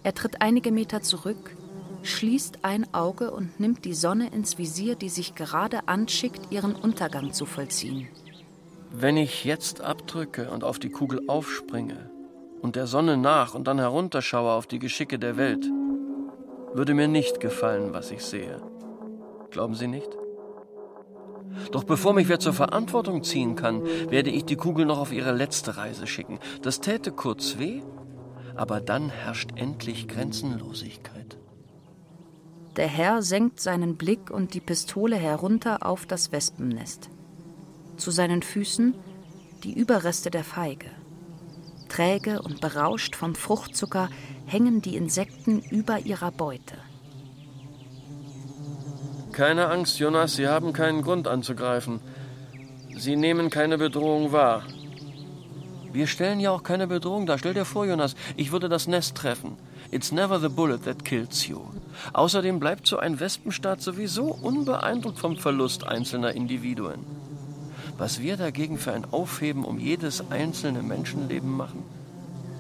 Er 0.02 0.14
tritt 0.14 0.40
einige 0.40 0.70
Meter 0.70 1.02
zurück, 1.02 1.56
schließt 2.02 2.58
ein 2.62 2.92
Auge 2.94 3.30
und 3.30 3.58
nimmt 3.60 3.84
die 3.84 3.94
Sonne 3.94 4.28
ins 4.32 4.58
Visier, 4.58 4.94
die 4.94 5.08
sich 5.08 5.34
gerade 5.34 5.88
anschickt, 5.88 6.52
ihren 6.52 6.74
Untergang 6.74 7.32
zu 7.32 7.46
vollziehen. 7.46 8.08
Wenn 8.90 9.16
ich 9.16 9.44
jetzt 9.44 9.80
abdrücke 9.80 10.50
und 10.50 10.64
auf 10.64 10.78
die 10.78 10.90
Kugel 10.90 11.20
aufspringe 11.28 12.10
und 12.62 12.76
der 12.76 12.86
Sonne 12.86 13.16
nach 13.16 13.54
und 13.54 13.66
dann 13.66 13.78
herunterschaue 13.78 14.52
auf 14.52 14.66
die 14.66 14.78
Geschicke 14.78 15.18
der 15.18 15.36
Welt, 15.36 15.66
würde 16.72 16.94
mir 16.94 17.08
nicht 17.08 17.40
gefallen, 17.40 17.92
was 17.92 18.10
ich 18.10 18.24
sehe. 18.24 18.62
Glauben 19.50 19.74
Sie 19.74 19.88
nicht? 19.88 20.08
Doch 21.72 21.84
bevor 21.84 22.12
mich 22.12 22.28
wer 22.28 22.38
zur 22.38 22.52
Verantwortung 22.52 23.22
ziehen 23.22 23.56
kann, 23.56 23.82
werde 24.10 24.30
ich 24.30 24.44
die 24.44 24.56
Kugel 24.56 24.86
noch 24.86 24.98
auf 24.98 25.12
ihre 25.12 25.32
letzte 25.32 25.76
Reise 25.76 26.06
schicken. 26.06 26.38
Das 26.62 26.80
täte 26.80 27.12
kurz 27.12 27.58
weh, 27.58 27.82
aber 28.54 28.80
dann 28.80 29.10
herrscht 29.10 29.50
endlich 29.56 30.08
Grenzenlosigkeit. 30.08 31.17
Der 32.78 32.86
Herr 32.86 33.22
senkt 33.22 33.58
seinen 33.58 33.96
Blick 33.96 34.30
und 34.30 34.54
die 34.54 34.60
Pistole 34.60 35.16
herunter 35.16 35.84
auf 35.84 36.06
das 36.06 36.30
Wespennest. 36.30 37.10
Zu 37.96 38.12
seinen 38.12 38.40
Füßen 38.40 38.94
die 39.64 39.72
Überreste 39.72 40.30
der 40.30 40.44
Feige. 40.44 40.86
Träge 41.88 42.40
und 42.40 42.60
berauscht 42.60 43.16
vom 43.16 43.34
Fruchtzucker 43.34 44.08
hängen 44.46 44.80
die 44.80 44.94
Insekten 44.94 45.60
über 45.60 45.98
ihrer 45.98 46.30
Beute. 46.30 46.76
Keine 49.32 49.66
Angst, 49.70 49.98
Jonas, 49.98 50.36
Sie 50.36 50.46
haben 50.46 50.72
keinen 50.72 51.02
Grund 51.02 51.26
anzugreifen. 51.26 51.98
Sie 52.96 53.16
nehmen 53.16 53.50
keine 53.50 53.76
Bedrohung 53.76 54.30
wahr. 54.30 54.62
Wir 55.92 56.06
stellen 56.06 56.38
ja 56.38 56.52
auch 56.52 56.62
keine 56.62 56.86
Bedrohung 56.86 57.26
dar. 57.26 57.38
Stell 57.38 57.54
dir 57.54 57.64
vor, 57.64 57.86
Jonas, 57.86 58.14
ich 58.36 58.52
würde 58.52 58.68
das 58.68 58.86
Nest 58.86 59.16
treffen. 59.16 59.56
It's 59.90 60.12
never 60.12 60.38
the 60.38 60.48
bullet 60.48 60.84
that 60.84 61.04
kills 61.04 61.46
you. 61.48 61.60
Außerdem 62.12 62.60
bleibt 62.60 62.86
so 62.86 62.98
ein 62.98 63.20
Wespenstaat 63.20 63.80
sowieso 63.80 64.26
unbeeindruckt 64.26 65.18
vom 65.18 65.36
Verlust 65.36 65.86
einzelner 65.86 66.32
Individuen. 66.32 67.04
Was 67.96 68.20
wir 68.20 68.36
dagegen 68.36 68.78
für 68.78 68.92
ein 68.92 69.06
Aufheben 69.10 69.64
um 69.64 69.78
jedes 69.78 70.30
einzelne 70.30 70.82
Menschenleben 70.82 71.56
machen, 71.56 71.82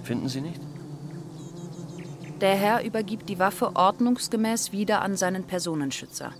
finden 0.02 0.28
Sie 0.28 0.40
nicht? 0.40 0.60
Der 2.40 2.54
Herr 2.54 2.84
übergibt 2.84 3.28
die 3.28 3.38
Waffe 3.38 3.76
ordnungsgemäß 3.76 4.72
wieder 4.72 5.02
an 5.02 5.16
seinen 5.16 5.44
Personenschützer. 5.44 6.32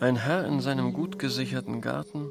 Ein 0.00 0.16
Herr 0.16 0.44
in 0.44 0.60
seinem 0.60 0.92
gut 0.92 1.18
gesicherten 1.18 1.80
Garten, 1.80 2.30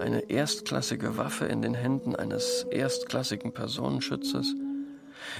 eine 0.00 0.30
erstklassige 0.30 1.16
Waffe 1.16 1.46
in 1.46 1.62
den 1.62 1.74
Händen 1.74 2.14
eines 2.14 2.66
erstklassigen 2.70 3.52
Personenschützers. 3.52 4.54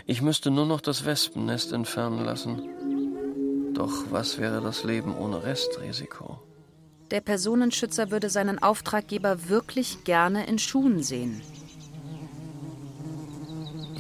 Ich 0.07 0.23
müsste 0.23 0.51
nur 0.51 0.67
noch 0.67 0.81
das 0.81 1.05
Wespennest 1.05 1.73
entfernen 1.73 2.25
lassen. 2.25 3.75
Doch 3.75 4.05
was 4.11 4.39
wäre 4.39 4.61
das 4.61 4.85
Leben 4.85 5.17
ohne 5.17 5.43
Restrisiko? 5.43 6.41
Der 7.11 7.21
Personenschützer 7.21 8.11
würde 8.11 8.31
seinen 8.31 8.63
Auftraggeber 8.63 9.49
wirklich 9.49 10.05
gerne 10.05 10.47
in 10.47 10.59
Schuhen 10.59 11.03
sehen. 11.03 11.43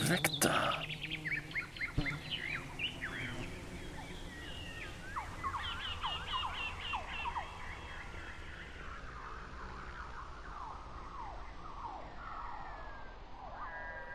Weg 0.08 0.30
da! 0.40 0.79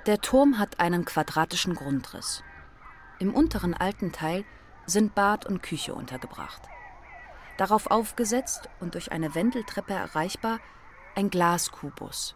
Der 0.05 0.21
Turm 0.21 0.59
hat 0.59 0.79
einen 0.79 1.03
quadratischen 1.03 1.73
Grundriss. 1.73 2.43
Im 3.17 3.33
unteren 3.33 3.73
alten 3.73 4.11
Teil 4.11 4.45
sind 4.85 5.15
Bad 5.15 5.47
und 5.47 5.63
Küche 5.63 5.95
untergebracht. 5.95 6.61
Darauf 7.57 7.87
aufgesetzt 7.87 8.69
und 8.79 8.93
durch 8.93 9.11
eine 9.11 9.33
Wendeltreppe 9.33 9.93
erreichbar 9.93 10.59
ein 11.15 11.31
Glaskubus, 11.31 12.35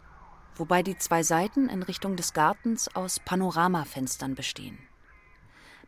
wobei 0.55 0.81
die 0.81 0.97
zwei 0.97 1.21
Seiten 1.21 1.69
in 1.69 1.83
Richtung 1.83 2.15
des 2.15 2.33
Gartens 2.33 2.95
aus 2.95 3.19
Panoramafenstern 3.19 4.33
bestehen. 4.33 4.79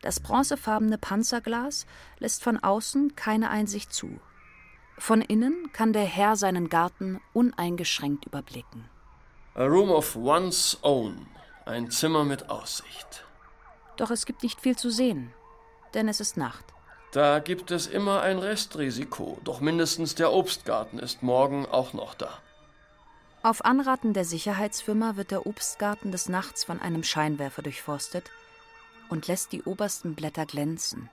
Das 0.01 0.19
bronzefarbene 0.19 0.99
Panzerglas 0.99 1.87
lässt 2.19 2.43
von 2.43 2.57
außen 2.57 3.15
keine 3.15 3.49
Einsicht 3.49 3.91
zu. 3.91 4.19
Von 4.99 5.21
innen 5.21 5.71
kann 5.73 5.93
der 5.93 6.05
Herr 6.05 6.35
seinen 6.35 6.69
Garten 6.69 7.19
uneingeschränkt 7.33 8.25
überblicken. 8.27 8.87
A 9.55 9.65
room 9.65 9.89
of 9.89 10.15
one's 10.15 10.77
own, 10.83 11.25
ein 11.65 11.91
Zimmer 11.91 12.23
mit 12.23 12.49
Aussicht. 12.49 13.25
Doch 13.97 14.11
es 14.11 14.25
gibt 14.25 14.43
nicht 14.43 14.61
viel 14.61 14.75
zu 14.77 14.89
sehen, 14.89 15.33
denn 15.93 16.07
es 16.07 16.19
ist 16.19 16.37
Nacht. 16.37 16.65
Da 17.11 17.39
gibt 17.39 17.71
es 17.71 17.87
immer 17.87 18.21
ein 18.21 18.39
Restrisiko, 18.39 19.37
doch 19.43 19.59
mindestens 19.59 20.15
der 20.15 20.31
Obstgarten 20.31 20.97
ist 20.97 21.23
morgen 21.23 21.65
auch 21.65 21.93
noch 21.93 22.13
da. 22.13 22.39
Auf 23.43 23.65
Anraten 23.65 24.13
der 24.13 24.23
Sicherheitsfirma 24.23 25.15
wird 25.17 25.31
der 25.31 25.45
Obstgarten 25.45 26.11
des 26.11 26.29
Nachts 26.29 26.63
von 26.63 26.79
einem 26.79 27.03
Scheinwerfer 27.03 27.63
durchforstet 27.63 28.29
und 29.09 29.27
lässt 29.27 29.51
die 29.51 29.63
obersten 29.63 30.15
Blätter 30.15 30.45
glänzen. 30.45 31.09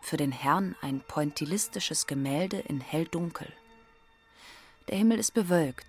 Für 0.00 0.16
den 0.16 0.32
Herrn 0.32 0.74
ein 0.80 1.02
pointillistisches 1.06 2.06
Gemälde 2.06 2.58
in 2.58 2.80
helldunkel. 2.80 3.46
Der 4.88 4.98
Himmel 4.98 5.18
ist 5.18 5.32
bewölkt, 5.32 5.86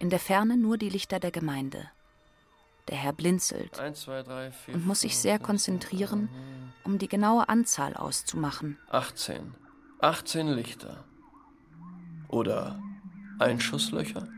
in 0.00 0.10
der 0.10 0.18
Ferne 0.18 0.56
nur 0.56 0.78
die 0.78 0.88
Lichter 0.88 1.20
der 1.20 1.30
Gemeinde. 1.30 1.90
Der 2.88 2.96
Herr 2.96 3.12
blinzelt 3.12 3.78
und 4.72 4.86
muss 4.86 5.00
sich 5.00 5.18
sehr 5.18 5.38
konzentrieren, 5.38 6.28
um 6.84 6.98
die 6.98 7.08
genaue 7.08 7.48
Anzahl 7.48 7.94
auszumachen. 7.94 8.78
18. 8.90 9.54
18 10.00 10.48
Lichter. 10.48 11.04
Oder 12.28 12.80
Einschusslöcher? 13.38 14.28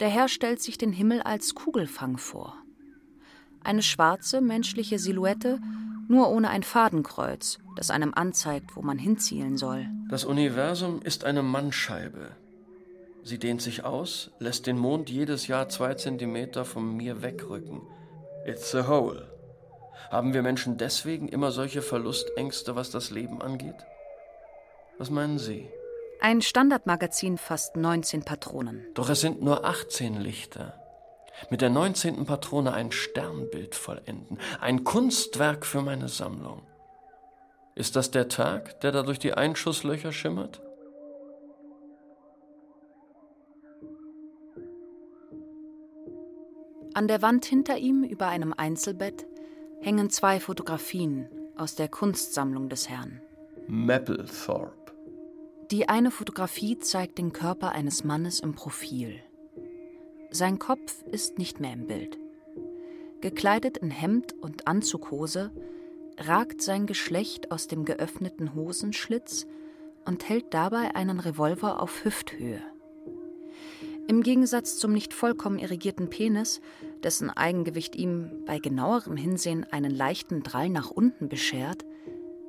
Der 0.00 0.08
Herr 0.08 0.28
stellt 0.28 0.60
sich 0.60 0.78
den 0.78 0.92
Himmel 0.92 1.22
als 1.22 1.54
Kugelfang 1.54 2.18
vor. 2.18 2.56
Eine 3.62 3.82
schwarze 3.82 4.40
menschliche 4.40 4.98
Silhouette, 4.98 5.60
nur 6.08 6.28
ohne 6.30 6.50
ein 6.50 6.64
Fadenkreuz, 6.64 7.60
das 7.76 7.90
einem 7.90 8.12
anzeigt, 8.12 8.76
wo 8.76 8.82
man 8.82 8.98
hinzielen 8.98 9.56
soll. 9.56 9.88
Das 10.08 10.24
Universum 10.24 11.00
ist 11.02 11.24
eine 11.24 11.42
Mannscheibe. 11.42 12.32
Sie 13.24 13.38
dehnt 13.38 13.62
sich 13.62 13.84
aus, 13.84 14.30
lässt 14.38 14.66
den 14.66 14.78
Mond 14.78 15.08
jedes 15.08 15.46
Jahr 15.46 15.68
zwei 15.68 15.94
Zentimeter 15.94 16.64
von 16.64 16.96
mir 16.96 17.22
wegrücken. 17.22 17.82
It's 18.44 18.74
a 18.74 18.88
hole. 18.88 19.30
Haben 20.10 20.34
wir 20.34 20.42
Menschen 20.42 20.76
deswegen 20.76 21.28
immer 21.28 21.52
solche 21.52 21.82
Verlustängste, 21.82 22.74
was 22.74 22.90
das 22.90 23.10
Leben 23.10 23.40
angeht? 23.40 23.86
Was 24.98 25.10
meinen 25.10 25.38
Sie? 25.38 25.68
Ein 26.20 26.42
Standardmagazin 26.42 27.38
fasst 27.38 27.76
19 27.76 28.24
Patronen. 28.24 28.86
Doch 28.94 29.08
es 29.08 29.20
sind 29.20 29.42
nur 29.42 29.64
18 29.64 30.20
Lichter. 30.20 30.74
Mit 31.50 31.60
der 31.60 31.70
19. 31.70 32.26
Patrone 32.26 32.72
ein 32.72 32.92
Sternbild 32.92 33.74
vollenden, 33.74 34.38
ein 34.60 34.84
Kunstwerk 34.84 35.64
für 35.64 35.82
meine 35.82 36.08
Sammlung. 36.08 36.62
Ist 37.74 37.96
das 37.96 38.10
der 38.10 38.28
Tag, 38.28 38.80
der 38.82 38.92
da 38.92 39.02
durch 39.02 39.18
die 39.18 39.32
Einschusslöcher 39.32 40.12
schimmert? 40.12 40.60
An 46.94 47.08
der 47.08 47.22
Wand 47.22 47.46
hinter 47.46 47.78
ihm, 47.78 48.04
über 48.04 48.28
einem 48.28 48.52
Einzelbett, 48.52 49.26
hängen 49.80 50.10
zwei 50.10 50.40
Fotografien 50.40 51.26
aus 51.56 51.74
der 51.74 51.88
Kunstsammlung 51.88 52.68
des 52.68 52.88
Herrn. 52.88 53.20
Mapplethorpe. 53.66 54.92
Die 55.70 55.88
eine 55.88 56.10
Fotografie 56.10 56.78
zeigt 56.78 57.16
den 57.16 57.32
Körper 57.32 57.72
eines 57.72 58.04
Mannes 58.04 58.40
im 58.40 58.54
Profil. 58.54 59.20
Sein 60.30 60.58
Kopf 60.58 61.02
ist 61.10 61.38
nicht 61.38 61.60
mehr 61.60 61.72
im 61.72 61.86
Bild. 61.86 62.18
Gekleidet 63.22 63.78
in 63.78 63.90
Hemd 63.90 64.34
und 64.42 64.66
Anzughose 64.66 65.50
ragt 66.18 66.60
sein 66.60 66.86
Geschlecht 66.86 67.50
aus 67.50 67.68
dem 67.68 67.86
geöffneten 67.86 68.54
Hosenschlitz 68.54 69.46
und 70.04 70.28
hält 70.28 70.52
dabei 70.52 70.94
einen 70.94 71.20
Revolver 71.20 71.80
auf 71.80 72.04
Hüfthöhe. 72.04 72.62
Im 74.08 74.22
Gegensatz 74.22 74.78
zum 74.78 74.92
nicht 74.92 75.14
vollkommen 75.14 75.58
irrigierten 75.58 76.10
Penis, 76.10 76.60
dessen 77.02 77.30
Eigengewicht 77.30 77.96
ihm 77.96 78.30
bei 78.46 78.58
genauerem 78.58 79.16
Hinsehen 79.16 79.64
einen 79.70 79.94
leichten 79.94 80.42
Drall 80.42 80.68
nach 80.68 80.90
unten 80.90 81.28
beschert, 81.28 81.84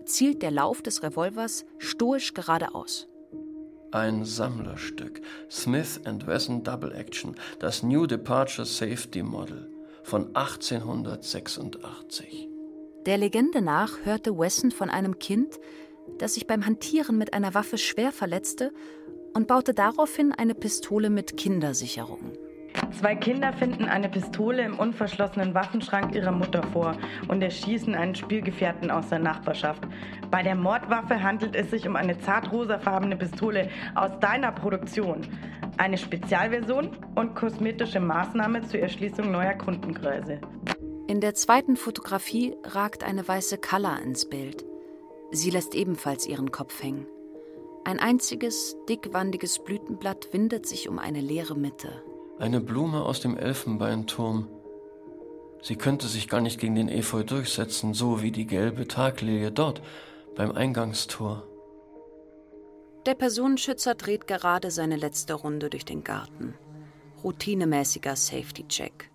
zielt 0.05 0.41
der 0.41 0.51
Lauf 0.51 0.81
des 0.81 1.03
Revolvers 1.03 1.65
stoisch 1.77 2.33
geradeaus. 2.33 3.07
Ein 3.91 4.25
Sammlerstück. 4.25 5.21
Smith 5.51 6.01
Wesson 6.03 6.63
Double 6.63 6.93
Action. 6.93 7.35
Das 7.59 7.83
New 7.83 8.07
Departure 8.07 8.65
Safety 8.65 9.21
Model 9.21 9.69
von 10.03 10.35
1886. 10.35 12.49
Der 13.05 13.17
Legende 13.17 13.61
nach 13.61 13.99
hörte 14.03 14.37
Wesson 14.37 14.71
von 14.71 14.89
einem 14.89 15.19
Kind, 15.19 15.59
das 16.17 16.33
sich 16.33 16.47
beim 16.47 16.65
Hantieren 16.65 17.17
mit 17.17 17.33
einer 17.33 17.53
Waffe 17.53 17.77
schwer 17.77 18.11
verletzte 18.11 18.73
und 19.33 19.47
baute 19.47 19.73
daraufhin 19.73 20.31
eine 20.31 20.55
Pistole 20.55 21.09
mit 21.09 21.37
Kindersicherung. 21.37 22.33
Zwei 22.99 23.15
Kinder 23.15 23.53
finden 23.53 23.85
eine 23.85 24.09
Pistole 24.09 24.63
im 24.63 24.79
unverschlossenen 24.79 25.53
Waffenschrank 25.53 26.15
ihrer 26.15 26.31
Mutter 26.31 26.63
vor 26.63 26.95
und 27.27 27.41
erschießen 27.41 27.93
einen 27.95 28.15
Spielgefährten 28.15 28.91
aus 28.91 29.09
der 29.09 29.19
Nachbarschaft. 29.19 29.83
Bei 30.31 30.41
der 30.41 30.55
Mordwaffe 30.55 31.21
handelt 31.21 31.55
es 31.55 31.69
sich 31.69 31.87
um 31.87 31.95
eine 31.95 32.17
zartrosafarbene 32.19 33.15
Pistole 33.15 33.69
aus 33.95 34.11
deiner 34.19 34.51
Produktion. 34.51 35.21
Eine 35.77 35.97
Spezialversion 35.97 36.95
und 37.15 37.35
kosmetische 37.35 37.99
Maßnahme 37.99 38.67
zur 38.67 38.79
Erschließung 38.79 39.31
neuer 39.31 39.53
Kundenkreise. 39.53 40.39
In 41.07 41.19
der 41.19 41.35
zweiten 41.35 41.75
Fotografie 41.75 42.55
ragt 42.63 43.03
eine 43.03 43.27
weiße 43.27 43.57
Kalla 43.57 43.97
ins 43.97 44.29
Bild. 44.29 44.65
Sie 45.31 45.49
lässt 45.49 45.75
ebenfalls 45.75 46.27
ihren 46.27 46.51
Kopf 46.51 46.81
hängen. 46.81 47.07
Ein 47.85 47.99
einziges, 47.99 48.77
dickwandiges 48.87 49.59
Blütenblatt 49.59 50.31
windet 50.31 50.65
sich 50.65 50.87
um 50.87 50.99
eine 50.99 51.19
leere 51.19 51.55
Mitte. 51.55 52.01
Eine 52.39 52.61
Blume 52.61 53.03
aus 53.03 53.19
dem 53.19 53.37
Elfenbeinturm. 53.37 54.47
Sie 55.61 55.75
könnte 55.75 56.07
sich 56.07 56.29
gar 56.29 56.41
nicht 56.41 56.59
gegen 56.59 56.75
den 56.75 56.87
Efeu 56.87 57.23
durchsetzen, 57.23 57.93
so 57.93 58.21
wie 58.21 58.31
die 58.31 58.47
gelbe 58.47 58.87
Taglilie 58.87 59.51
dort 59.51 59.81
beim 60.35 60.51
Eingangstor. 60.51 61.43
Der 63.05 63.15
Personenschützer 63.15 63.95
dreht 63.95 64.27
gerade 64.27 64.71
seine 64.71 64.95
letzte 64.95 65.33
Runde 65.33 65.69
durch 65.69 65.83
den 65.83 66.05
Garten. 66.05 66.53
Routinemäßiger 67.21 68.15
Safety-Check, 68.15 69.09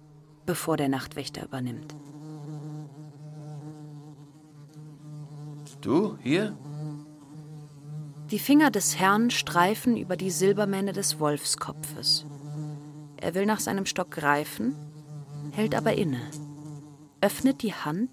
bevor 0.45 0.77
der 0.77 0.89
Nachtwächter 0.89 1.45
übernimmt. 1.45 1.95
Du 5.81 6.19
hier? 6.23 6.57
Die 8.31 8.39
Finger 8.39 8.71
des 8.71 8.99
Herrn 8.99 9.31
streifen 9.31 9.97
über 9.97 10.15
die 10.15 10.31
Silbermähne 10.31 10.93
des 10.93 11.19
Wolfskopfes. 11.19 12.27
Er 13.17 13.35
will 13.35 13.47
nach 13.47 13.59
seinem 13.59 13.87
Stock 13.87 14.11
greifen, 14.11 14.75
hält 15.53 15.75
aber 15.75 15.95
inne, 15.95 16.21
öffnet 17.23 17.63
die 17.63 17.73
Hand. 17.73 18.11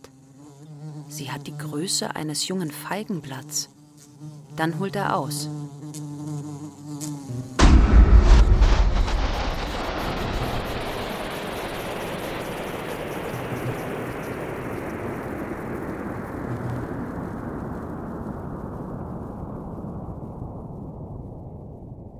Sie 1.09 1.31
hat 1.31 1.47
die 1.47 1.57
Größe 1.57 2.15
eines 2.15 2.47
jungen 2.47 2.71
Feigenblatts. 2.71 3.69
Dann 4.55 4.79
holt 4.79 4.95
er 4.95 5.17
aus. 5.17 5.49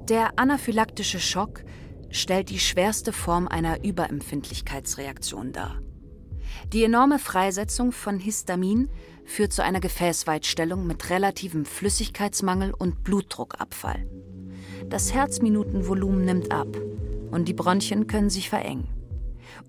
Der 0.09 0.37
anaphylaktische 0.37 1.19
Schock 1.19 1.63
stellt 2.11 2.51
die 2.51 2.59
schwerste 2.59 3.11
Form 3.11 3.47
einer 3.47 3.83
Überempfindlichkeitsreaktion 3.83 5.51
dar. 5.51 5.81
Die 6.73 6.83
enorme 6.83 7.17
Freisetzung 7.17 7.91
von 7.91 8.19
Histamin 8.19 8.89
führt 9.25 9.51
zu 9.51 9.63
einer 9.63 9.79
Gefäßweitstellung 9.79 10.85
mit 10.85 11.09
relativem 11.09 11.65
Flüssigkeitsmangel 11.65 12.71
und 12.71 13.03
Blutdruckabfall. 13.03 14.07
Das 14.89 15.11
Herzminutenvolumen 15.11 16.23
nimmt 16.23 16.51
ab 16.51 16.77
und 17.31 17.47
die 17.47 17.53
Bronchien 17.53 18.05
können 18.05 18.29
sich 18.29 18.49
verengen. 18.49 18.87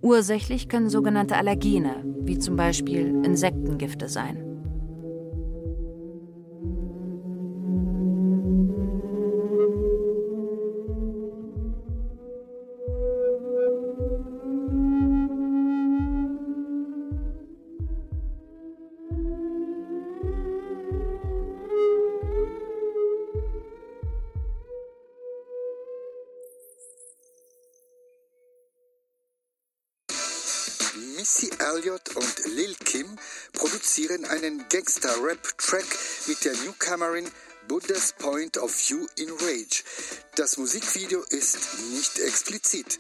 Ursächlich 0.03 0.68
können 0.68 0.91
sogenannte 0.91 1.37
Allergene, 1.37 2.05
wie 2.20 2.39
zum 2.39 2.57
Beispiel 2.57 3.24
Insektengifte 3.24 4.11
sein. 4.11 4.46
Gangster-Rap-Track 34.77 35.87
mit 36.27 36.45
der 36.45 36.53
Newcomerin 36.53 37.27
Buddha's 37.66 38.12
Point 38.12 38.59
of 38.59 38.70
View 38.70 39.07
in 39.16 39.31
Rage. 39.31 39.83
Das 40.35 40.59
Musikvideo 40.59 41.22
ist 41.31 41.57
nicht 41.95 42.18
explizit. 42.18 42.99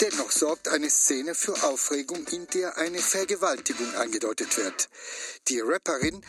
Dennoch 0.00 0.30
sorgt 0.30 0.68
eine 0.68 0.90
Szene 0.90 1.34
für 1.34 1.60
Aufregung, 1.64 2.24
in 2.28 2.46
der 2.54 2.78
eine 2.78 2.98
Vergewaltigung 2.98 3.92
angedeutet 3.96 4.56
wird. 4.56 4.88
Die 5.48 5.58
Rapperin 5.58 6.22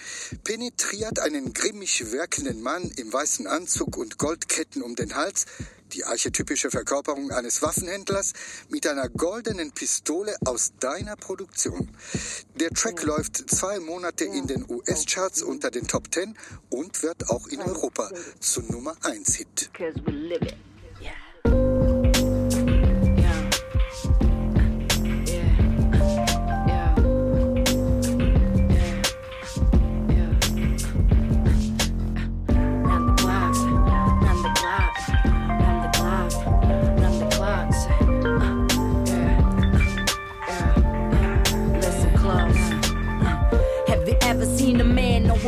penetriert 0.43 1.19
einen 1.19 1.53
grimmig 1.53 2.11
wirkenden 2.11 2.61
Mann 2.63 2.89
im 2.97 3.13
weißen 3.13 3.45
Anzug 3.45 3.95
und 3.97 4.17
Goldketten 4.17 4.81
um 4.81 4.95
den 4.95 5.13
Hals, 5.13 5.45
die 5.93 6.03
archetypische 6.03 6.71
Verkörperung 6.71 7.29
eines 7.29 7.61
Waffenhändlers, 7.61 8.33
mit 8.69 8.87
einer 8.87 9.07
goldenen 9.07 9.71
Pistole 9.71 10.35
aus 10.45 10.71
deiner 10.79 11.15
Produktion. 11.15 11.95
Der 12.55 12.71
Track 12.71 13.03
läuft 13.03 13.51
zwei 13.51 13.79
Monate 13.79 14.25
in 14.25 14.47
den 14.47 14.65
US-Charts 14.67 15.43
unter 15.43 15.69
den 15.69 15.87
Top 15.87 16.11
Ten 16.11 16.35
und 16.69 17.03
wird 17.03 17.29
auch 17.29 17.47
in 17.47 17.61
Europa 17.61 18.09
zu 18.39 18.61
Nummer 18.61 18.95
1 19.03 19.35
Hit. 19.35 19.69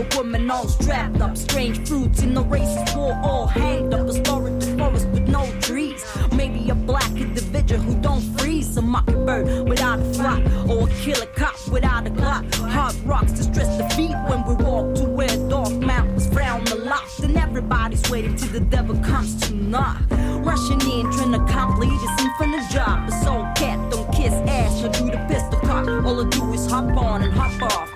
A 0.01 0.17
woman 0.17 0.49
all 0.49 0.67
strapped 0.67 1.21
up? 1.21 1.37
Strange 1.37 1.87
fruits 1.87 2.21
in 2.21 2.33
the 2.33 2.43
racist 2.43 2.95
war 2.95 3.19
all 3.23 3.47
hanged 3.47 3.93
up. 3.93 4.07
A 4.07 4.13
story 4.13 4.51
the 4.59 4.75
forest 4.77 5.07
with 5.09 5.27
no 5.27 5.45
trees. 5.61 6.03
Maybe 6.33 6.69
a 6.69 6.75
black 6.75 7.11
individual 7.11 7.81
who 7.81 7.95
don't 8.01 8.21
freeze. 8.37 8.75
A 8.77 8.81
mockingbird 8.81 9.67
without 9.67 9.99
a 9.99 10.13
flock. 10.13 10.41
Or 10.69 10.87
a 10.87 10.91
killer 11.01 11.27
cop 11.35 11.55
without 11.69 12.07
a 12.07 12.09
clock. 12.11 12.45
Hard 12.55 12.95
rocks 13.05 13.33
to 13.33 13.43
stress 13.43 13.77
the 13.77 13.87
feet 13.95 14.15
when 14.27 14.43
we 14.45 14.55
walk 14.63 14.95
to 14.95 15.05
where 15.05 15.35
dark 15.49 15.73
mountains 15.73 16.27
frown 16.33 16.63
the 16.65 16.75
loft. 16.75 17.19
And 17.19 17.37
everybody's 17.37 18.09
waiting 18.09 18.35
till 18.35 18.51
the 18.51 18.61
devil 18.61 18.97
comes 19.03 19.35
to 19.47 19.53
knock. 19.53 20.01
Rushing 20.49 20.81
in, 20.81 21.11
trying 21.11 21.33
to 21.33 21.43
complete 21.51 21.97
this 22.01 22.25
infinite 22.25 22.69
job. 22.71 23.07
A 23.07 23.11
soul 23.23 23.43
cat 23.55 23.77
don't 23.91 24.11
kiss 24.13 24.33
ass, 24.49 24.83
or 24.83 24.89
do 24.89 25.11
the 25.11 25.23
pistol 25.27 25.59
cock. 25.59 25.87
All 26.05 26.25
I 26.25 26.29
do 26.29 26.53
is 26.53 26.65
hop 26.65 26.97
on 26.97 27.23
and 27.23 27.33
hop 27.33 27.61
off 27.63 27.90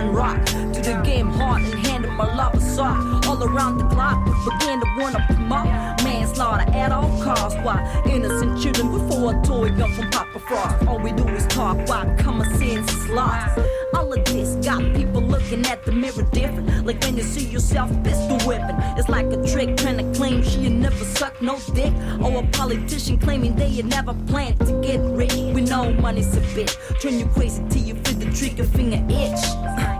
and 0.00 0.14
rock. 0.14 0.44
To 0.46 0.80
the 0.80 1.02
game 1.04 1.28
hard 1.28 1.62
and 1.62 1.86
handle 1.86 2.12
my 2.12 2.34
love 2.34 2.54
a 2.54 2.60
sock. 2.60 3.26
All 3.26 3.42
around 3.42 3.78
the 3.78 3.86
clock, 3.88 4.24
Began 4.24 4.80
to 4.80 4.86
up 5.16 5.28
them 5.28 5.52
up. 5.52 5.99
At 6.58 6.90
all 6.90 7.08
costs. 7.22 7.58
Why 7.62 8.02
innocent 8.10 8.60
children 8.60 8.90
before 8.90 9.34
a 9.34 9.42
toy 9.44 9.70
gun 9.70 9.92
from 9.92 10.10
Papa 10.10 10.40
Frost. 10.40 10.86
All 10.88 10.98
we 10.98 11.12
do 11.12 11.26
is 11.28 11.46
talk 11.46 11.76
while 11.88 12.12
common 12.18 12.48
sense 12.58 12.92
is 12.92 13.08
lost. 13.10 13.60
All 13.94 14.12
of 14.12 14.24
this 14.24 14.56
got 14.66 14.80
people 14.94 15.22
looking 15.22 15.64
at 15.66 15.84
the 15.84 15.92
mirror 15.92 16.26
different. 16.32 16.84
Like 16.84 17.00
when 17.02 17.16
you 17.16 17.22
see 17.22 17.46
yourself 17.46 17.90
pistol 18.02 18.38
whipping. 18.40 18.76
It's 18.98 19.08
like 19.08 19.26
a 19.26 19.36
trick 19.46 19.76
trying 19.76 19.98
to 19.98 20.18
claim 20.18 20.42
she 20.42 20.68
never 20.68 21.04
sucked 21.04 21.40
no 21.40 21.58
dick. 21.72 21.92
Or 22.20 22.42
a 22.42 22.46
politician 22.48 23.18
claiming 23.18 23.54
they 23.54 23.70
had 23.70 23.86
never 23.86 24.14
planned 24.26 24.58
to 24.60 24.80
get 24.80 25.00
rich. 25.00 25.34
We 25.34 25.62
know 25.62 25.92
money's 25.92 26.36
a 26.36 26.40
bitch. 26.40 26.74
Turn 27.00 27.18
you 27.18 27.26
crazy 27.26 27.62
till 27.70 27.82
you 27.82 27.94
feel 27.94 28.18
the 28.18 28.30
trigger 28.36 28.64
finger 28.64 29.02
itch. 29.08 29.99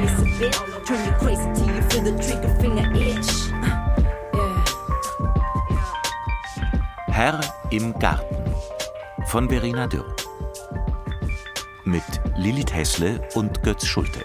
Money's 0.00 0.20
a 0.20 0.24
bitch. 0.38 0.86
Turn 0.86 1.04
you 1.04 1.12
crazy 1.18 1.48
till 1.54 1.74
you 1.74 1.82
feel 1.82 2.02
the 2.02 2.12
trigger 2.22 2.54
finger 2.60 2.86
itch. 2.94 3.50
Herr 7.08 7.40
im 7.70 7.92
Garten 7.98 8.54
von 9.26 9.48
Verena 9.48 9.86
Dürr. 9.86 10.14
Mit 11.84 12.02
Lilith 12.36 12.72
Hessle 12.72 13.20
und 13.34 13.62
Götz 13.62 13.86
Schulte. 13.86 14.24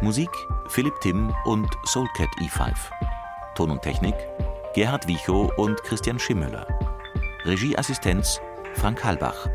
Musik 0.00 0.30
Philipp 0.68 0.98
Timm 1.00 1.32
und 1.44 1.68
Soulcat 1.84 2.30
E5. 2.40 2.72
Ton 3.54 3.70
und 3.70 3.82
Technik 3.82 4.14
Gerhard 4.74 5.06
Wichow 5.06 5.52
und 5.56 5.82
Christian 5.82 6.18
Schimmöller. 6.18 6.66
Regieassistenz 7.44 8.40
Frank 8.74 9.04
Halbach. 9.04 9.48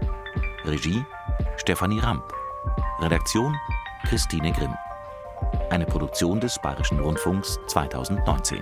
Regie 0.65 1.03
Stefanie 1.57 1.99
Ramp. 1.99 2.23
Redaktion 3.01 3.55
Christine 4.07 4.51
Grimm. 4.51 4.75
Eine 5.76 5.86
Produktion 5.86 6.39
des 6.39 6.57
Bayerischen 6.57 7.01
Rundfunks 7.01 7.59
2019. 7.67 8.61